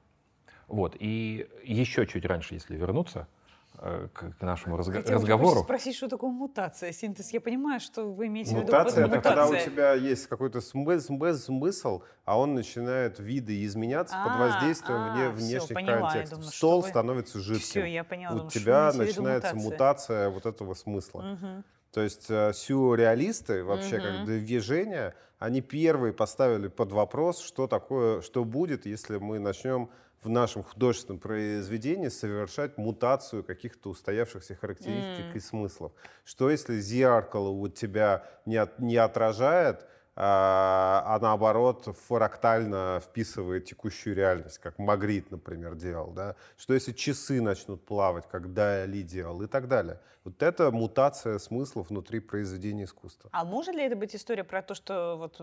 [0.69, 0.97] Вот.
[0.99, 3.46] И еще чуть раньше, если вернуться, Э,
[3.79, 5.63] к, к нашему разго- Хотела разговору.
[5.63, 7.33] спросить, что такое мутация, синтез.
[7.33, 11.19] Я понимаю, что вы имеете мутация в виду это когда у тебя есть какой-то смысл,
[11.35, 16.39] смысл, а он начинает виды изменяться а, под воздействием а, вне, внешних поняла, контекстов.
[16.39, 16.89] Думаю, Стол вы...
[16.89, 17.65] становится жидким.
[17.65, 18.35] Все, я поняла.
[18.35, 19.71] У думаю, тебя начинается мутация.
[19.71, 21.33] мутация вот этого смысла.
[21.33, 21.65] Угу.
[21.93, 24.05] То есть э, сюрреалисты вообще угу.
[24.05, 29.91] как движение, они первые поставили под вопрос, что такое, что будет, если мы начнем
[30.23, 35.37] в нашем художественном произведении совершать мутацию каких-то устоявшихся характеристик mm.
[35.37, 35.93] и смыслов.
[36.25, 39.87] Что если зеркало у тебя не, от, не отражает,
[40.19, 46.11] а, а наоборот фрактально вписывает текущую реальность, как Магрит, например, делал.
[46.11, 46.37] Да?
[46.57, 50.01] Что если часы начнут плавать, как Дайли делал и так далее.
[50.25, 53.29] Вот это мутация смыслов внутри произведения искусства.
[53.33, 55.37] А может ли это быть история про то, что вот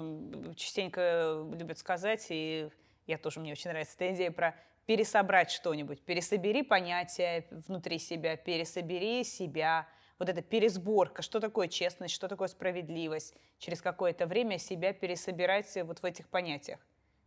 [0.57, 2.69] частенько любят сказать, и
[3.07, 9.23] я тоже, мне очень нравится эта идея про пересобрать что-нибудь, пересобери понятия внутри себя, пересобери
[9.23, 9.87] себя,
[10.19, 15.99] вот эта пересборка, что такое честность, что такое справедливость, через какое-то время себя пересобирать вот
[15.99, 16.79] в этих понятиях.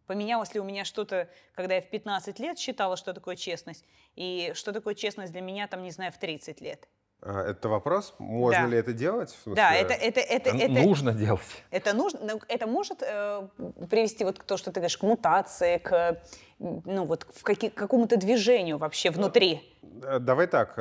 [0.07, 3.85] Поменялось ли у меня что-то, когда я в 15 лет считала, что такое честность,
[4.15, 6.89] и что такое честность для меня, там, не знаю, в 30 лет.
[7.23, 8.67] А, это вопрос, можно да.
[8.67, 9.31] ли это делать?
[9.31, 9.55] В смысле?
[9.55, 11.41] Да, это, это, это, это, нужно делать.
[11.71, 13.49] Это нужно, ну, это может э,
[13.89, 16.23] привести вот к то, что ты говоришь, к мутации, к
[16.59, 19.63] ну вот к каки, какому-то движению вообще внутри.
[20.03, 20.75] Э, давай так.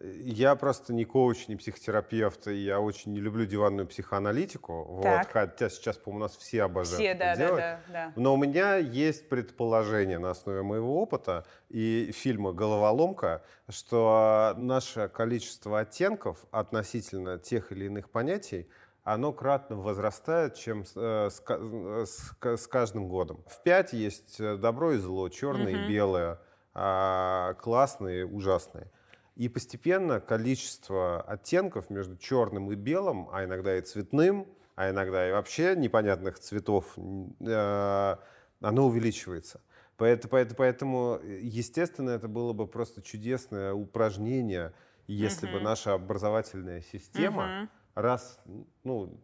[0.00, 4.84] Э, я просто не коуч, не психотерапевт, и я очень не люблю диванную психоаналитику.
[4.84, 7.56] Вот, хотя сейчас, по-моему, у нас все обожают все, да, делать.
[7.56, 8.12] Да, да, да.
[8.16, 15.80] Но у меня есть предположение на основе моего опыта и фильма «Головоломка», что наше количество
[15.80, 18.68] оттенков относительно тех или иных понятий
[19.02, 23.42] оно кратно возрастает, чем с, э, с, с, с каждым годом.
[23.48, 25.86] В 5 есть добро и зло, черное mm-hmm.
[25.86, 26.38] и белое,
[26.74, 28.90] а, классные, ужасные.
[29.36, 35.32] И постепенно количество оттенков между черным и белым, а иногда и цветным, а иногда и
[35.32, 38.16] вообще непонятных цветов, э,
[38.60, 39.60] оно увеличивается.
[39.96, 44.72] Поэтому, поэтому, поэтому, естественно, это было бы просто чудесное упражнение,
[45.06, 45.52] если mm-hmm.
[45.52, 47.68] бы наша образовательная система mm-hmm.
[47.96, 48.40] раз
[48.82, 49.20] ну,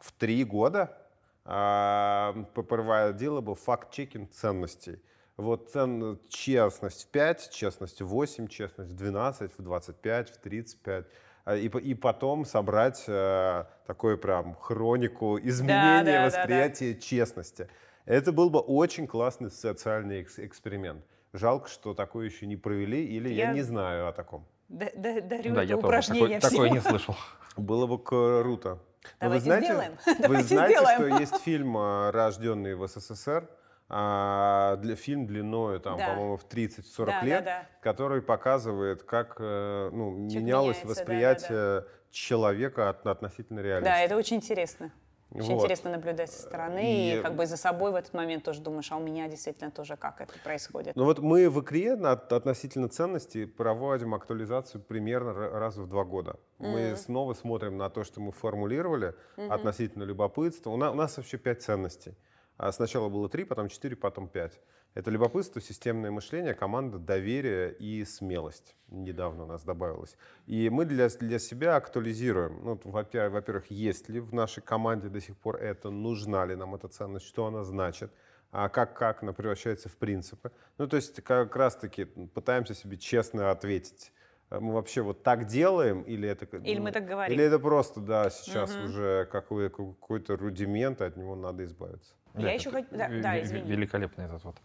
[0.00, 0.96] в три года
[1.44, 5.00] а, проводила бы факт-чекинг ценностей.
[5.40, 11.06] Вот цен, честность в 5, честность в 8, честность в 12, в 25, в 35.
[11.44, 17.00] А, и, и потом собрать э, такую прям хронику изменения да, да, восприятия да, да.
[17.00, 17.68] честности.
[18.04, 21.04] Это был бы очень классный социальный эксперимент.
[21.32, 24.46] Жалко, что такое еще не провели, или я, я не знаю о таком.
[24.68, 27.16] Д -д Дарю да, это я упражнение тоже такое, такое не слышал.
[27.56, 28.78] Было бы круто.
[29.18, 29.92] Давайте вы знаете, сделаем.
[30.06, 30.98] Вы Давайте знаете, сделаем.
[31.14, 33.48] что есть фильм, э, рожденный в СССР,
[33.92, 36.10] а, для, фильм длиной, там, да.
[36.10, 37.68] по-моему, в 30-40 да, лет, да, да.
[37.82, 41.86] который показывает, как э, ну, менялось восприятие да, да, да.
[42.12, 43.90] человека от, относительно реальности.
[43.90, 44.92] Да, это очень интересно.
[45.32, 45.62] Очень вот.
[45.62, 47.18] интересно наблюдать со стороны, и...
[47.18, 49.96] и как бы за собой в этот момент тоже думаешь, а у меня действительно тоже
[49.96, 50.94] как это происходит.
[50.94, 56.36] Ну вот мы в ИКРе относительно ценностей проводим актуализацию примерно раз в два года.
[56.58, 56.90] Mm-hmm.
[56.90, 59.48] Мы снова смотрим на то, что мы формулировали mm-hmm.
[59.48, 60.70] относительно любопытства.
[60.70, 62.14] У нас, у нас вообще пять ценностей.
[62.60, 64.60] А сначала было три, потом четыре, потом пять.
[64.92, 68.76] Это любопытство, системное мышление, команда, доверие и смелость.
[68.88, 70.18] Недавно у нас добавилось.
[70.44, 72.60] И мы для, для себя актуализируем.
[72.62, 76.88] Ну, во-первых, есть ли в нашей команде до сих пор это, нужна ли нам эта
[76.88, 78.12] ценность, что она значит,
[78.52, 80.52] а как, как она превращается в принципы.
[80.76, 84.12] Ну, то есть как раз-таки пытаемся себе честно ответить
[84.50, 86.44] мы вообще вот так делаем, или это...
[86.56, 87.32] Или ну, мы так говорим.
[87.32, 88.86] Или это просто, да, сейчас угу.
[88.86, 92.14] уже какой, какой-то рудимент, от него надо избавиться.
[92.34, 92.88] Я да, еще хочу...
[92.90, 93.70] Да, да, извини.
[93.70, 94.56] Великолепная эта вот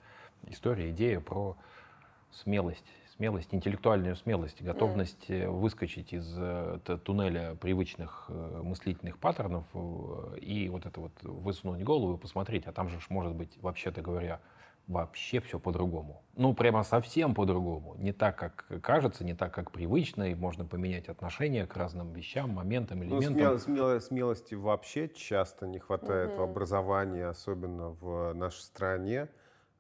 [0.48, 1.58] история, идея про
[2.32, 5.50] смелость, смелость, интеллектуальную смелость, готовность mm.
[5.50, 9.66] выскочить из э, туннеля привычных э, мыслительных паттернов
[10.40, 14.40] и вот это вот высунуть голову и посмотреть, а там же может быть, вообще-то говоря,
[14.88, 16.24] вообще все по-другому.
[16.36, 17.96] Ну, прямо совсем по-другому.
[17.98, 22.52] Не так, как кажется, не так, как привычно, и можно поменять отношение к разным вещам,
[22.52, 23.34] моментам, ну, элементам.
[23.34, 26.40] Ну, смел, смел, смелости вообще часто не хватает угу.
[26.40, 29.30] в образовании, особенно в нашей стране.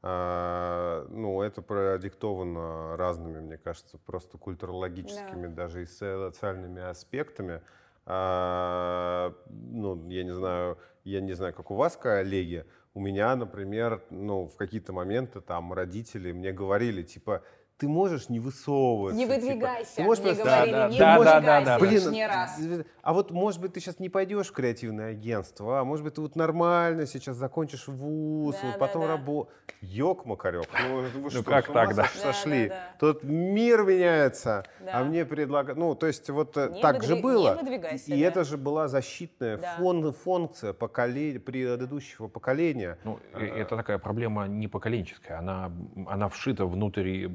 [0.02, 5.63] А, ну, это продиктовано разными, мне кажется, просто культурологическими, да.
[5.63, 7.62] даже и социальными аспектами.
[8.06, 12.65] А, ну, я не знаю, я не знаю, как у вас коллеги,
[12.96, 17.44] у меня, например, ну, в какие-то моменты там родители мне говорили, типа,
[17.78, 19.18] ты можешь не высовываться.
[19.18, 20.50] Не типа, выдвигайся, типа, ты можешь мне просто...
[20.50, 22.60] говорили, да, не да, выдвигайся да, да, да, лишний раз.
[23.02, 26.22] А вот, может быть, ты сейчас не пойдешь в креативное агентство, а может быть, ты
[26.22, 29.14] вот нормально сейчас закончишь вуз, да, вот потом да, да.
[29.14, 29.52] работу.
[29.82, 32.06] Ёк, Макарек, ну вы ну, что, как так, да?
[32.16, 32.70] сошли?
[32.70, 32.98] Да, да, да.
[33.00, 35.00] Тут мир меняется, да.
[35.00, 35.78] а мне предлагают...
[35.78, 37.10] Ну, то есть вот э, не так выдвиг...
[37.10, 37.62] же было.
[37.62, 38.28] Не и да.
[38.28, 39.76] это же была защитная да.
[39.78, 41.40] фон, функция поколе...
[41.40, 42.98] предыдущего поколения.
[43.04, 43.40] Ну, а...
[43.44, 45.72] это такая проблема не поколенческая, она,
[46.08, 47.28] она вшита внутрь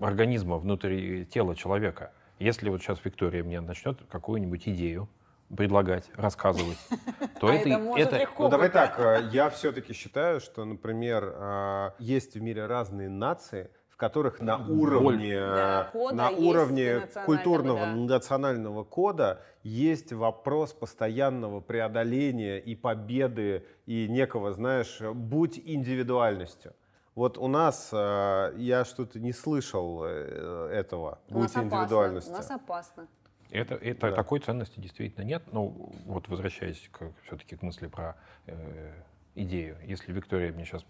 [0.00, 2.12] организма, внутри тела человека.
[2.38, 5.08] Если вот сейчас Виктория мне начнет какую-нибудь идею
[5.56, 6.78] предлагать, рассказывать,
[7.40, 8.30] то а это, это, это...
[8.38, 13.70] Ну давай так, э, я все-таки считаю, что, например, э, есть в мире разные нации,
[13.90, 17.94] в которых на уровне, да, на уровне культурного да.
[17.94, 26.72] национального кода есть вопрос постоянного преодоления и победы и некого, знаешь, будь индивидуальностью.
[27.14, 31.18] Вот у нас э, я что-то не слышал э, этого.
[31.28, 32.32] У Будьте индивидуальностью.
[32.32, 33.06] У нас опасно.
[33.50, 34.16] Это, это да.
[34.16, 35.42] такой ценности действительно нет.
[35.52, 38.92] Ну, вот возвращаясь к, все-таки к мысли про э,
[39.34, 39.76] идею.
[39.84, 40.86] Если Виктория мне сейчас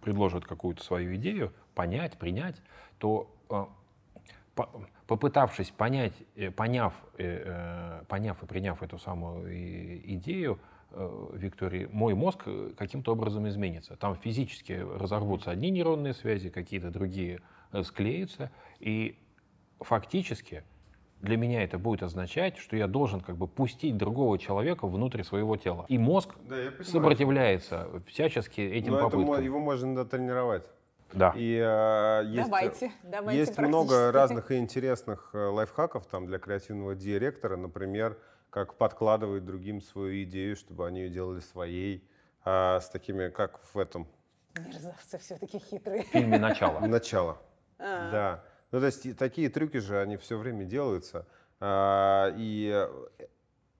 [0.00, 2.56] предложит какую-то свою идею, понять, принять,
[2.98, 3.66] то э,
[4.56, 4.68] по,
[5.06, 9.48] попытавшись понять, э, поняв, э, э поняв и приняв эту самую
[10.14, 10.62] идею, Э,
[11.32, 13.96] Виктории, мой мозг э, каким-то образом изменится.
[13.96, 17.40] Там физически разорвутся одни нейронные связи, какие-то другие
[17.72, 18.50] э, склеятся.
[18.80, 19.18] И
[19.80, 20.64] фактически
[21.20, 25.56] для меня это будет означать, что я должен как бы пустить другого человека внутрь своего
[25.56, 25.84] тела.
[25.88, 29.34] И мозг да, сопротивляется всячески этим Но попыткам.
[29.34, 30.64] Это, его можно тренировать.
[31.12, 31.32] Да.
[31.36, 37.56] И э, есть, давайте, давайте есть много разных и интересных лайфхаков там для креативного директора.
[37.56, 38.16] Например,
[38.56, 42.08] как подкладывать другим свою идею, чтобы они ее делали своей,
[42.42, 44.08] а, с такими, как в этом.
[44.58, 46.04] Мерзавцы все-таки хитрые.
[46.04, 46.80] В фильме «Начало».
[46.86, 47.36] «Начало»,
[47.78, 48.10] а.
[48.10, 48.44] да.
[48.70, 51.26] Ну, то есть такие трюки же, они все время делаются.
[51.60, 52.88] А, и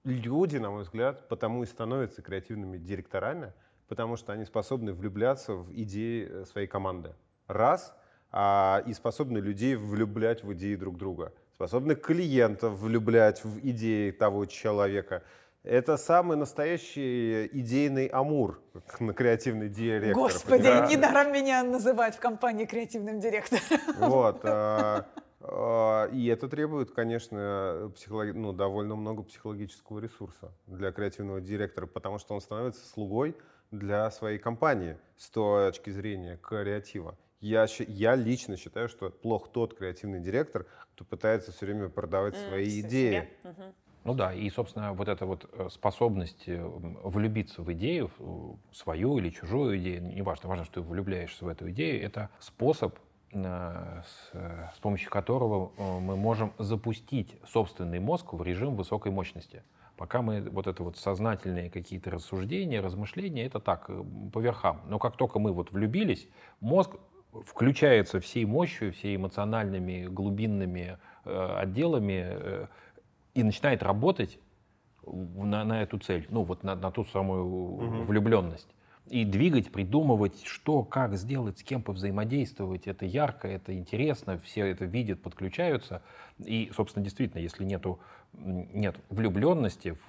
[0.03, 3.53] люди, на мой взгляд, потому и становятся креативными директорами,
[3.87, 7.15] потому что они способны влюбляться в идеи своей команды.
[7.47, 7.95] Раз,
[8.31, 14.45] а, и способны людей влюблять в идеи друг друга способны клиентов влюблять в идеи того
[14.45, 15.23] человека.
[15.63, 18.61] Это самый настоящий идейный амур
[18.99, 20.13] на креативный директор.
[20.13, 20.85] Господи, да?
[20.85, 23.61] недаром меня называют в компании креативным директором.
[23.97, 24.45] Вот.
[24.49, 25.05] А,
[25.39, 28.35] а, и это требует, конечно, психолог...
[28.35, 33.35] ну, довольно много психологического ресурса для креативного директора, потому что он становится слугой
[33.71, 37.17] для своей компании с точки зрения креатива.
[37.39, 42.47] Я, я лично считаю, что плох тот креативный директор, кто пытается все время продавать mm,
[42.47, 43.29] свои идеи.
[44.03, 48.09] Ну да, и, собственно, вот эта вот э, способность э, влюбиться в идею,
[48.71, 52.97] свою или чужую идею, неважно, важно, что ты влюбляешься в эту идею, это способ,
[53.33, 54.31] э, с,
[54.75, 59.61] с помощью которого мы можем запустить собственный мозг в режим высокой мощности.
[59.97, 63.89] Пока мы вот это вот сознательные какие-то рассуждения, размышления, это так,
[64.31, 64.81] по верхам.
[64.87, 66.29] Но как только мы вот влюбились,
[66.61, 66.95] мозг
[67.45, 72.67] включается всей мощью, всей эмоциональными глубинными э, отделами э,
[73.33, 74.39] и начинает работать
[75.05, 78.03] на, на эту цель, ну вот на, на ту самую угу.
[78.03, 78.67] влюбленность.
[79.09, 82.87] И двигать, придумывать, что, как сделать, с кем повзаимодействовать.
[82.87, 86.01] Это ярко, это интересно, все это видят, подключаются.
[86.39, 87.99] И, собственно, действительно, если нету,
[88.33, 89.99] нет влюбленности в,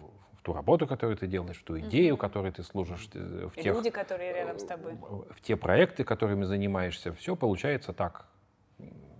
[0.48, 3.74] ту работу, которую ты делаешь, в ту идею, которой ты служишь, э, в И тех,
[3.76, 4.94] люди, которые рядом с тобой.
[4.94, 8.26] в те проекты, которыми занимаешься, все получается так,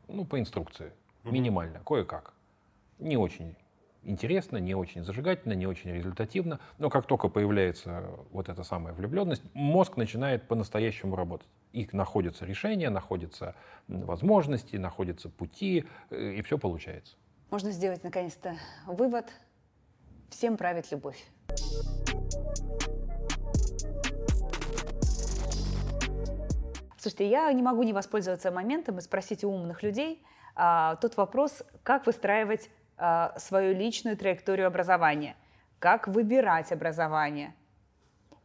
[0.09, 0.93] ну, по инструкции,
[1.25, 2.33] минимально, кое-как.
[2.99, 3.57] Не очень
[4.05, 9.43] интересно, не очень зажигательно, не очень результативно, но как только появляется вот эта самая влюбленность,
[9.53, 11.49] мозг начинает по-настоящему работать.
[11.75, 13.55] И находятся решения, находятся
[13.89, 17.17] возможности, находятся пути, э, и все получается.
[17.51, 18.57] Можно сделать наконец-то
[18.87, 19.27] вывод.
[20.29, 21.23] Всем правит любовь.
[26.99, 30.23] Слушайте, я не могу не воспользоваться моментом и спросить у умных людей
[30.55, 35.37] а, тот вопрос, как выстраивать а, свою личную траекторию образования,
[35.79, 37.55] как выбирать образование.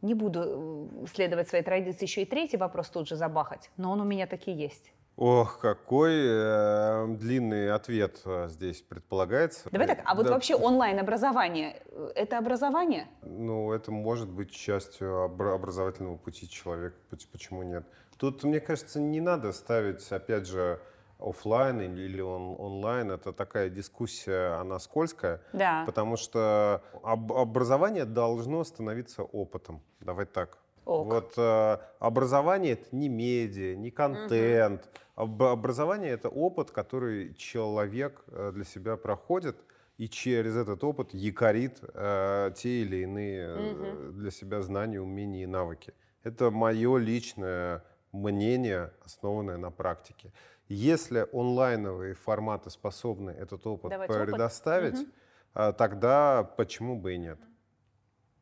[0.00, 4.00] Не буду э, следовать своей традиции еще и третий вопрос тут же забахать, но он
[4.00, 4.93] у меня таки есть.
[5.16, 9.68] Ох, какой э, длинный ответ э, здесь предполагается.
[9.70, 13.06] Давай так, а вот Да, вообще онлайн-образование э,– это образование?
[13.22, 16.96] Ну, это может быть частью обра- образовательного пути человека.
[17.10, 17.86] Поч- Почему нет?
[18.18, 20.80] Тут, мне кажется, не надо ставить, опять же,
[21.20, 23.12] офлайн или он- онлайн.
[23.12, 25.40] Это такая дискуссия, она скользкая.
[25.52, 25.84] Да.
[25.86, 29.80] Потому что об- образование должно становиться опытом.
[30.00, 30.58] Давай так.
[30.86, 31.06] Ок.
[31.06, 34.80] Вот э, образование это не медиа, не контент.
[34.82, 39.56] Об- образование это опыт, который человек э, для себя проходит
[39.96, 45.46] и через этот опыт якорит э, те или иные э, для себя знания, умения и
[45.46, 45.94] навыки.
[46.24, 50.32] Это мое личное мнение, основанное на практике.
[50.68, 54.26] Если онлайновые форматы способны этот опыт Давать опыт?
[54.26, 55.12] предоставить, Мгм.
[55.52, 57.38] а, тогда почему бы и нет?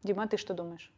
[0.02, 0.92] Дима, ты что думаешь?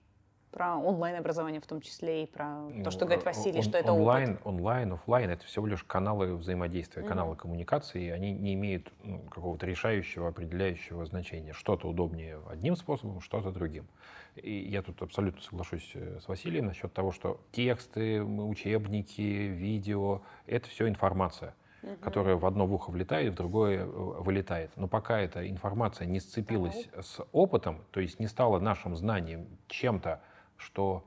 [0.55, 3.77] Про онлайн-образование в том числе и про то, что Ну, говорит э, Василий, он- что
[3.77, 4.47] это онлайн, опыт.
[4.47, 7.09] онлайн, офлайн это всего лишь каналы взаимодействия, Мгм.
[7.09, 11.55] каналы коммуникации, они не имеют ну, какого-то решающего, определяющего значения.
[11.55, 13.89] Что-то удобнее одним способом, что-то другим.
[14.37, 20.69] И я тут абсолютно соглашусь э, с Василием насчет того, что тексты, учебники, видео это
[20.69, 21.55] все информация
[22.01, 24.71] которая в одно в ухо влетает, в другое э, вылетает.
[24.77, 30.23] Но пока эта информация не сцепилась с опытом, то есть не стала нашим знанием чем-то,
[30.57, 31.05] что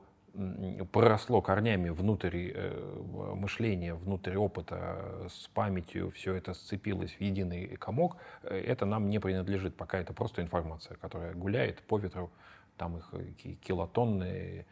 [0.92, 7.76] проросло корнями внутрь э, мышления, внутрь опыта, э, с памятью, все это сцепилось в единый
[7.76, 9.76] комок, э, это нам не принадлежит.
[9.76, 12.30] Пока это просто информация, которая гуляет по ветру,
[12.76, 14.66] там их ки- килотонны,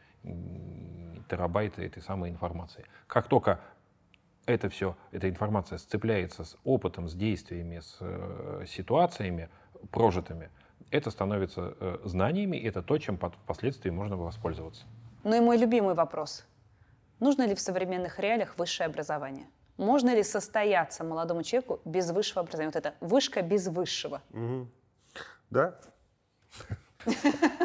[1.29, 2.85] терабайты этой самой информации.
[3.07, 3.61] Как только
[4.47, 7.99] это все, эта информация сцепляется с опытом, с действиями, с
[8.67, 9.49] ситуациями
[9.91, 10.51] прожитыми,
[10.91, 14.85] это становится э, знаниями, и это то, чем под- впоследствии можно воспользоваться.
[15.25, 16.45] Ну и мой любимый вопрос.
[17.21, 19.47] Нужно ли в современных реалиях высшее образование?
[19.77, 22.71] Можно ли состояться молодому человеку без высшего образования?
[22.75, 24.23] Вот это вышка без высшего.
[24.31, 24.71] Мгм.
[25.51, 25.79] Да.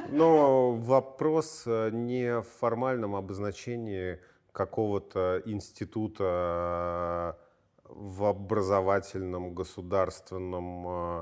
[0.09, 4.19] Но вопрос э, не в формальном обозначении
[4.51, 7.41] какого-то института э,
[7.85, 11.21] в образовательном государственном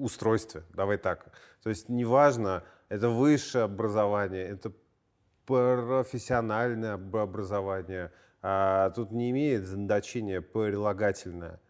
[0.00, 0.62] устройстве.
[0.74, 1.26] Давай так.
[1.62, 4.72] То есть неважно, это высшее образование, это
[5.46, 8.12] профессиональное об- образование.
[8.42, 11.60] а, Тут не имеет значения прилагательное.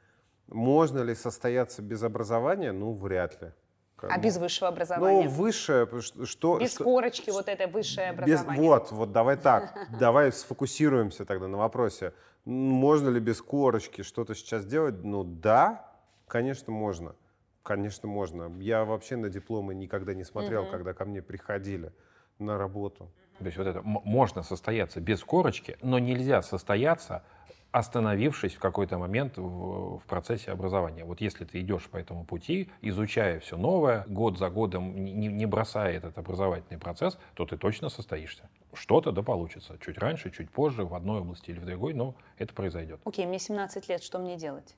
[0.48, 2.72] Можно ли состояться без образования?
[2.72, 3.52] Ну, вряд ли.
[3.96, 5.28] Как А без высшего Ну, образования?
[5.28, 6.58] высшее, п- ш- что...
[6.58, 8.62] без что- корочки вот это высшее без- образование?
[8.68, 9.74] вот, вот, давай так.
[9.98, 12.12] Давай сфокусируемся тогда на вопросе.
[12.44, 15.02] Можно ли без корочки что-то сейчас делать?
[15.02, 15.90] Ну, да,
[16.28, 17.14] конечно, можно.
[17.66, 18.48] Конечно, можно.
[18.60, 21.92] Я вообще на дипломы никогда не смотрел, когда ко мне приходили
[22.38, 23.10] на работу.
[23.40, 27.24] То есть вот это можно состояться без корочки, но нельзя состояться,
[27.72, 31.04] остановившись в какой-то момент в, в процессе образования.
[31.04, 35.46] Вот если ты идешь по этому пути, изучая все новое, год за годом, не, не
[35.46, 38.48] бросая этот образовательный процесс, то ты точно состоишься.
[38.74, 39.76] Что-то да получится.
[39.84, 43.00] Чуть раньше, чуть позже, в одной области или в другой, но это произойдет.
[43.04, 44.76] Окей, мне 17 лет, что мне делать?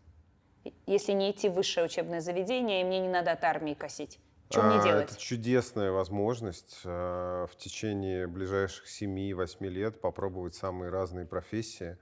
[0.87, 4.19] Если не идти в высшее учебное заведение, и мне не надо от армии косить.
[4.51, 5.11] Что мне А, делать?
[5.11, 11.99] Это чудесная возможность э, в течение ближайших 7-8 лет попробовать самые разные профессии,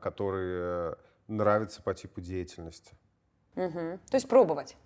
[0.00, 0.94] которые э,
[1.28, 2.94] нравятся по типу деятельности.
[3.54, 3.98] Мгм.
[4.10, 4.76] То есть пробовать.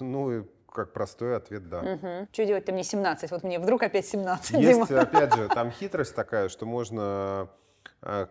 [0.00, 2.26] Ну, как простой ответ, да.
[2.32, 3.30] Что делать-то мне 17?
[3.30, 5.00] Вот мне вдруг опять 17, Есть, Дима.
[5.00, 7.48] опять же, там хитрость такая, что можно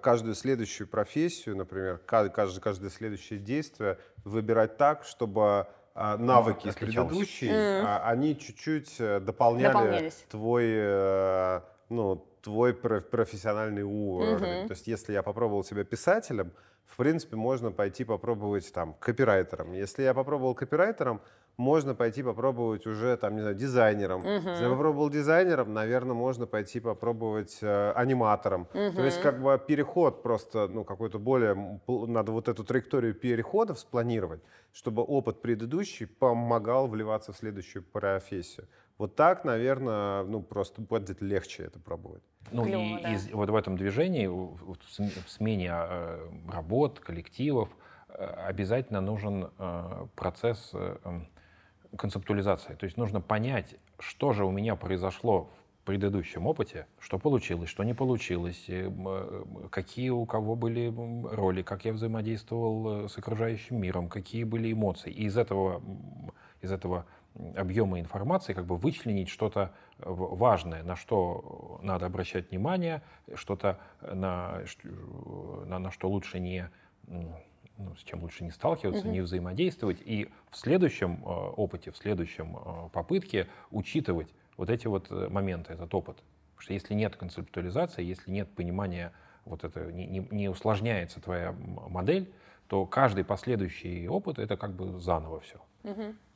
[0.01, 7.09] каждую следующую профессию, например, ка- каждое, каждое следующее действие выбирать так, чтобы а, навыки отличалось.
[7.09, 14.59] предыдущей, а, они чуть-чуть э, дополняли твой, э, ну, твой про- профессиональный уровень.
[14.59, 14.67] Мгм.
[14.67, 16.51] То есть, если я попробовал себя писателем,
[16.85, 19.73] в принципе, можно пойти попробовать там копирайтером.
[19.73, 21.19] Если я попробовал копирайтером,
[21.57, 24.21] можно пойти попробовать уже, там, не знаю, дизайнером.
[24.23, 28.67] Если я попробовал дизайнером, наверное, можно пойти попробовать э, аниматором.
[28.73, 34.41] То есть как бы переход просто, ну, какой-то более, надо вот эту траекторию переходов спланировать,
[34.73, 38.67] чтобы опыт предыдущий помогал вливаться в следующую профессию.
[38.97, 42.23] Вот так, наверное, ну, просто будет легче это пробовать.
[42.51, 43.13] Ну Клёво, и да.
[43.13, 47.69] из- вот в этом движении, в в см- в смене э, работ, коллективов,
[48.09, 51.27] э, обязательно нужен э, процесс э, м,
[51.97, 52.75] концептуализации.
[52.75, 55.49] То есть нужно понять, что же у меня произошло
[55.81, 58.69] в предыдущем опыте, что получилось, что не получилось,
[59.71, 60.93] какие у кого были
[61.35, 65.11] роли, как я взаимодействовал с окружающим миром, какие были эмоции.
[65.11, 65.81] И из этого,
[66.61, 67.05] из этого
[67.55, 73.01] объема информации как бы вычленить что-то э, важное, на что надо обращать внимание,
[73.35, 74.79] что-то на, ш-
[75.65, 76.69] на, на что лучше не
[77.77, 82.55] ну, с чем лучше не сталкиваться, не взаимодействовать, и в следующем э, опыте, в следующем
[82.57, 86.15] э, попытке учитывать вот эти вот э, моменты, этот опыт.
[86.15, 89.11] Потому что если нет концептуализации, если нет понимания,
[89.43, 92.33] вот это не, не- не усложняется твоя модель,
[92.67, 95.59] то каждый последующий опыт это как бы заново все.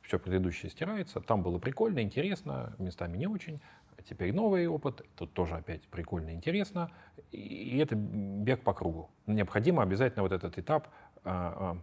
[0.02, 1.20] Все предыдущее стирается.
[1.20, 3.60] Там было прикольно, интересно, местами не очень.
[3.96, 6.90] А теперь новый опыт, тут тоже опять прикольно, интересно.
[7.30, 9.10] И- это бег по кругу.
[9.26, 10.88] Необходимо обязательно вот этот этап
[11.24, 11.78] а, а,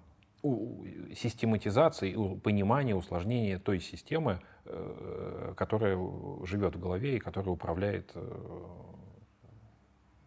[1.15, 5.97] систематизации, понимания, усложнения той системы, э, которая
[6.43, 8.21] живет в голове и которая управляет э,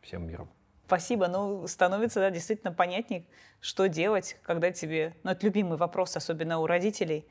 [0.03, 0.49] всем миром.
[0.87, 1.29] Спасибо.
[1.29, 3.29] Ну, становится, да, действительно понятней,
[3.61, 5.15] что делать, когда тебе...
[5.23, 7.25] Ну, это любимый вопрос, особенно у родителей.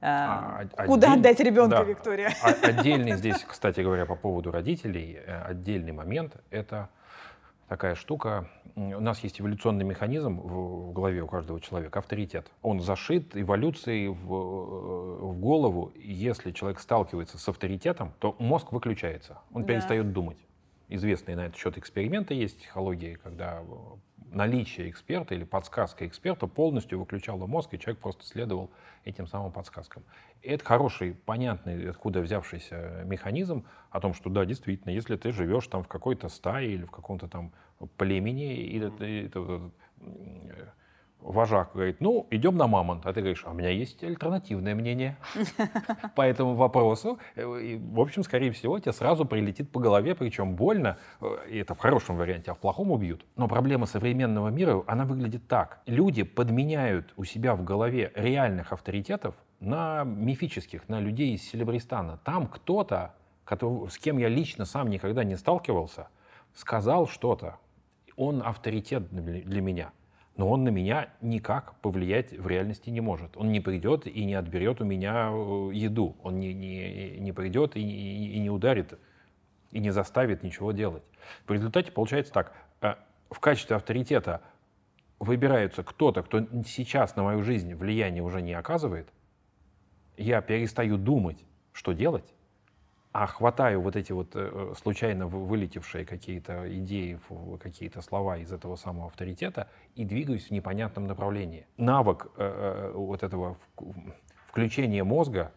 [0.00, 1.82] А, А, Куда отдель- отдать ребенка, да.
[1.84, 2.32] Виктория?
[2.42, 6.88] А- Отдельный здесь, кстати говоря, по поводу родителей, э, отдельный момент— это
[7.68, 8.48] такая штука.
[8.76, 12.46] У нас есть эволюционный механизм в в голове у каждого человека, авторитет.
[12.62, 15.92] Он зашит эволюцией в, э, в голову.
[15.96, 19.68] Если человек сталкивается с авторитетом, то мозг выключается, он Да.
[19.68, 20.36] перестает думать.
[20.88, 23.64] Известные на этот счет эксперименты есть в психологии, когда э,
[24.30, 28.70] наличие эксперта или подсказка эксперта полностью выключало мозг, и человек просто следовал
[29.04, 30.04] этим самым подсказкам.
[30.42, 35.66] И это хороший, понятный, откуда взявшийся механизм о том, что да, действительно, если ты живешь
[35.66, 37.52] там в какой-то стае или в каком-то там
[37.96, 40.66] племени, и вот, м, э,
[41.20, 45.16] вожак говорит, ну, идем на мамонт, а ты говоришь, а у меня есть альтернативное мнение
[46.14, 47.18] по этому вопросу.
[47.36, 50.98] И, в общем, скорее всего, тебе сразу прилетит по голове, причем больно,
[51.48, 53.24] и это в хорошем варианте, а в плохом убьют.
[53.36, 55.80] Но проблема современного мира, она выглядит так.
[55.86, 62.18] Люди подменяют у себя в голове реальных авторитетов на мифических, на людей из Селебристана.
[62.24, 63.14] Там кто-то,
[63.88, 66.08] с кем я лично сам никогда не сталкивался,
[66.54, 67.56] сказал что-то.
[68.16, 69.90] Он авторитет для меня.
[70.36, 73.36] Но он на меня никак повлиять в реальности не может.
[73.36, 76.14] Он не придет и не отберет у меня э, еду.
[76.22, 78.98] Он не, не, не придет и, и- и не ударит,
[79.72, 81.02] и не заставит ничего делать.
[81.46, 82.52] В результате получается так.
[82.82, 82.94] э,
[83.30, 84.42] В качестве авторитета
[85.18, 89.08] выбирается кто-то, кто сейчас на мою жизнь влияние уже не оказывает.
[90.18, 92.34] Я перестаю думать, что делать,
[93.18, 97.18] а хватаю вот эти вот э, случайно вы- вылетевшие какие-то идеи,
[97.58, 101.66] какие-то слова из этого самого авторитета и двигаюсь в непонятном направлении.
[101.78, 104.12] Навык э, э, вот этого вк-
[104.46, 105.52] включения мозга,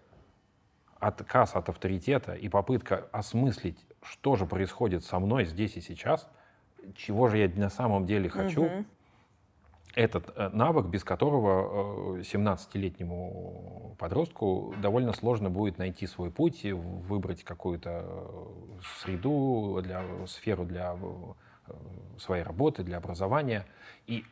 [0.99, 6.29] отказ от авторитета и попытка осмыслить, что же происходит со мной здесь и сейчас,
[6.95, 8.85] чего же я на самом деле хочу, Мгм.
[9.99, 17.43] Этот э, навык, без которого э, 17-летнему подростку довольно сложно будет найти свой путь, выбрать
[17.43, 21.73] какую-то э, среду, для, сферу для э,
[22.17, 23.65] своей работы, для образования.
[24.07, 24.23] И,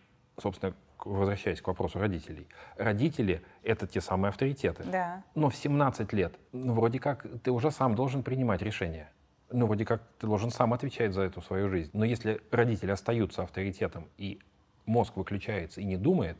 [0.42, 2.48] собственно, возвращаясь к вопросу родителей.
[2.78, 4.86] Родители— это те самые авторитеты.
[4.86, 5.26] Да.
[5.36, 9.12] Но в 17 лет, ну, вроде как, ты уже сам должен принимать решения.
[9.52, 11.90] Ну, вроде как, ты должен сам отвечать за эту свою жизнь.
[11.92, 14.40] Но если родители остаются авторитетом, и
[14.88, 16.38] мозг выключается и не думает,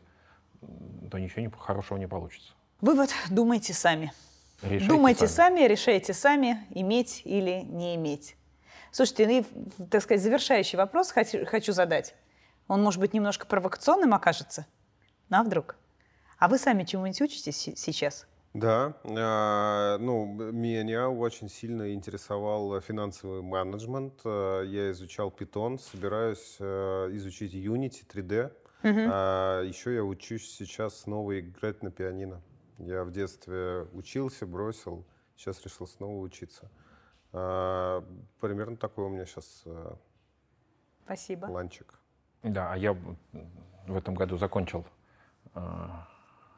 [1.12, 2.54] то ничего не, хорошего не получится.
[2.82, 4.12] Вывод– думайте сами.
[4.64, 5.56] Решайте Думайте сами.
[5.60, 8.36] сами, решайте сами, иметь или не иметь.
[8.92, 12.16] Слушайте, ну и, так сказать, завершающий вопрос хочу, хочу задать.
[12.68, 14.66] Он, может быть, немножко провокационным окажется,
[15.30, 15.76] но вдруг?
[16.40, 18.26] А вы сами чему-нибудь учитесь се- сейчас?
[18.58, 24.20] Да, а, ну, меня очень сильно интересовал финансовый менеджмент.
[24.26, 28.52] А, Я изучал Python, собираюсь а, изучить Unity 3D.
[28.84, 32.42] А, Еще я учусь сейчас снова играть на пианино.
[32.80, 35.06] Я в детстве учился, бросил,
[35.36, 36.72] сейчас решил снова учиться.
[37.34, 38.04] А,
[38.40, 39.66] Примерно такой у меня сейчас
[41.06, 41.46] Спасибо.
[41.46, 41.94] планчик.
[42.42, 44.84] Да, а я в этом году закончил
[45.54, 46.08] а,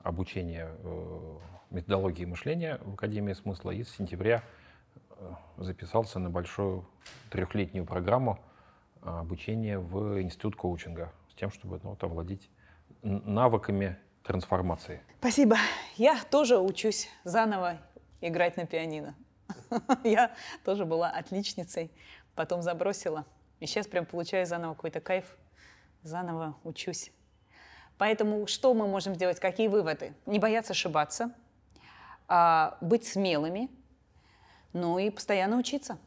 [0.03, 1.37] обучения э,
[1.69, 4.43] методологии мышления в Академии смысла и с сентября
[5.11, 6.85] э, записался на большую
[7.29, 8.39] трехлетнюю программу
[9.01, 12.49] обучения в институт коучинга с тем, чтобы ну, вот, овладеть
[13.01, 15.01] навыками трансформации.
[15.19, 15.57] Спасибо.
[15.95, 17.77] Я тоже учусь заново
[18.21, 19.15] играть на пианино.
[20.03, 21.91] Я тоже была отличницей,
[22.35, 23.25] потом забросила.
[23.59, 25.35] И сейчас прям получаю заново какой-то кайф,
[26.03, 27.11] заново учусь.
[27.97, 29.39] Поэтому что мы можем сделать?
[29.39, 30.13] Какие выводы?
[30.25, 31.33] Не бояться ошибаться,
[32.81, 33.69] быть смелыми,
[34.73, 35.97] ну и постоянно учиться.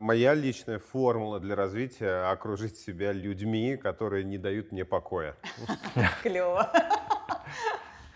[0.00, 5.36] Моя личная формула для развития— окружить себя людьми, которые не дают мне покоя.
[6.22, 6.72] Клево.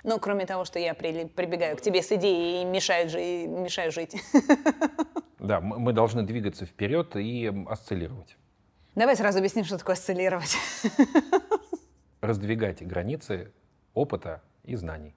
[0.06, 4.16] Ну, кроме того, что я прибегаю к тебе с идеей и мешаю, и мешаю жить.
[5.38, 8.38] Да, мы должны двигаться вперед и осциллировать.
[8.94, 10.56] Давай сразу объясним, что такое осциллировать.
[12.22, 13.52] Раздвигать границы
[13.92, 15.14] опыта и знаний.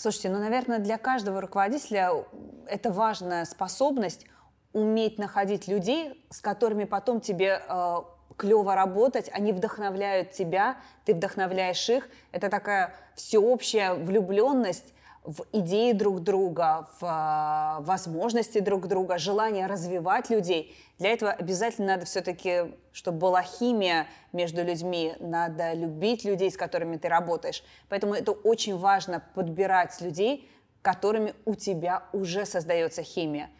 [0.00, 2.24] Слушайте, ну, наверное, для каждого руководителя
[2.66, 4.24] это важная способность
[4.72, 7.96] уметь находить людей, с которыми потом тебе э,
[8.38, 12.08] клево работать, они вдохновляют тебя, ты вдохновляешь их.
[12.32, 14.94] Это такая всеобщая влюбленность
[15.24, 20.74] в идеи друг друга, в э, возможности друг друга, желание развивать людей.
[20.98, 26.96] Для этого обязательно надо все-таки, чтобы была химия между людьми, надо любить людей, с которыми
[26.96, 27.62] ты работаешь.
[27.88, 30.48] Поэтому это очень важно подбирать людей,
[30.82, 33.50] которыми у тебя уже создается химия.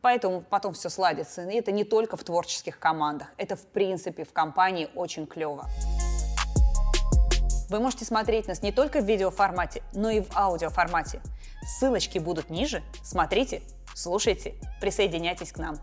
[0.00, 1.48] Поэтому потом все сладится.
[1.48, 5.68] И это не только в творческих командах, это в принципе в компании очень клево.
[7.68, 11.20] Вы можете смотреть нас не только в видеоформате, но и в аудиоформате.
[11.66, 12.82] Ссылочки будут ниже.
[13.02, 13.62] Смотрите,
[13.94, 15.78] слушайте, присоединяйтесь к нам.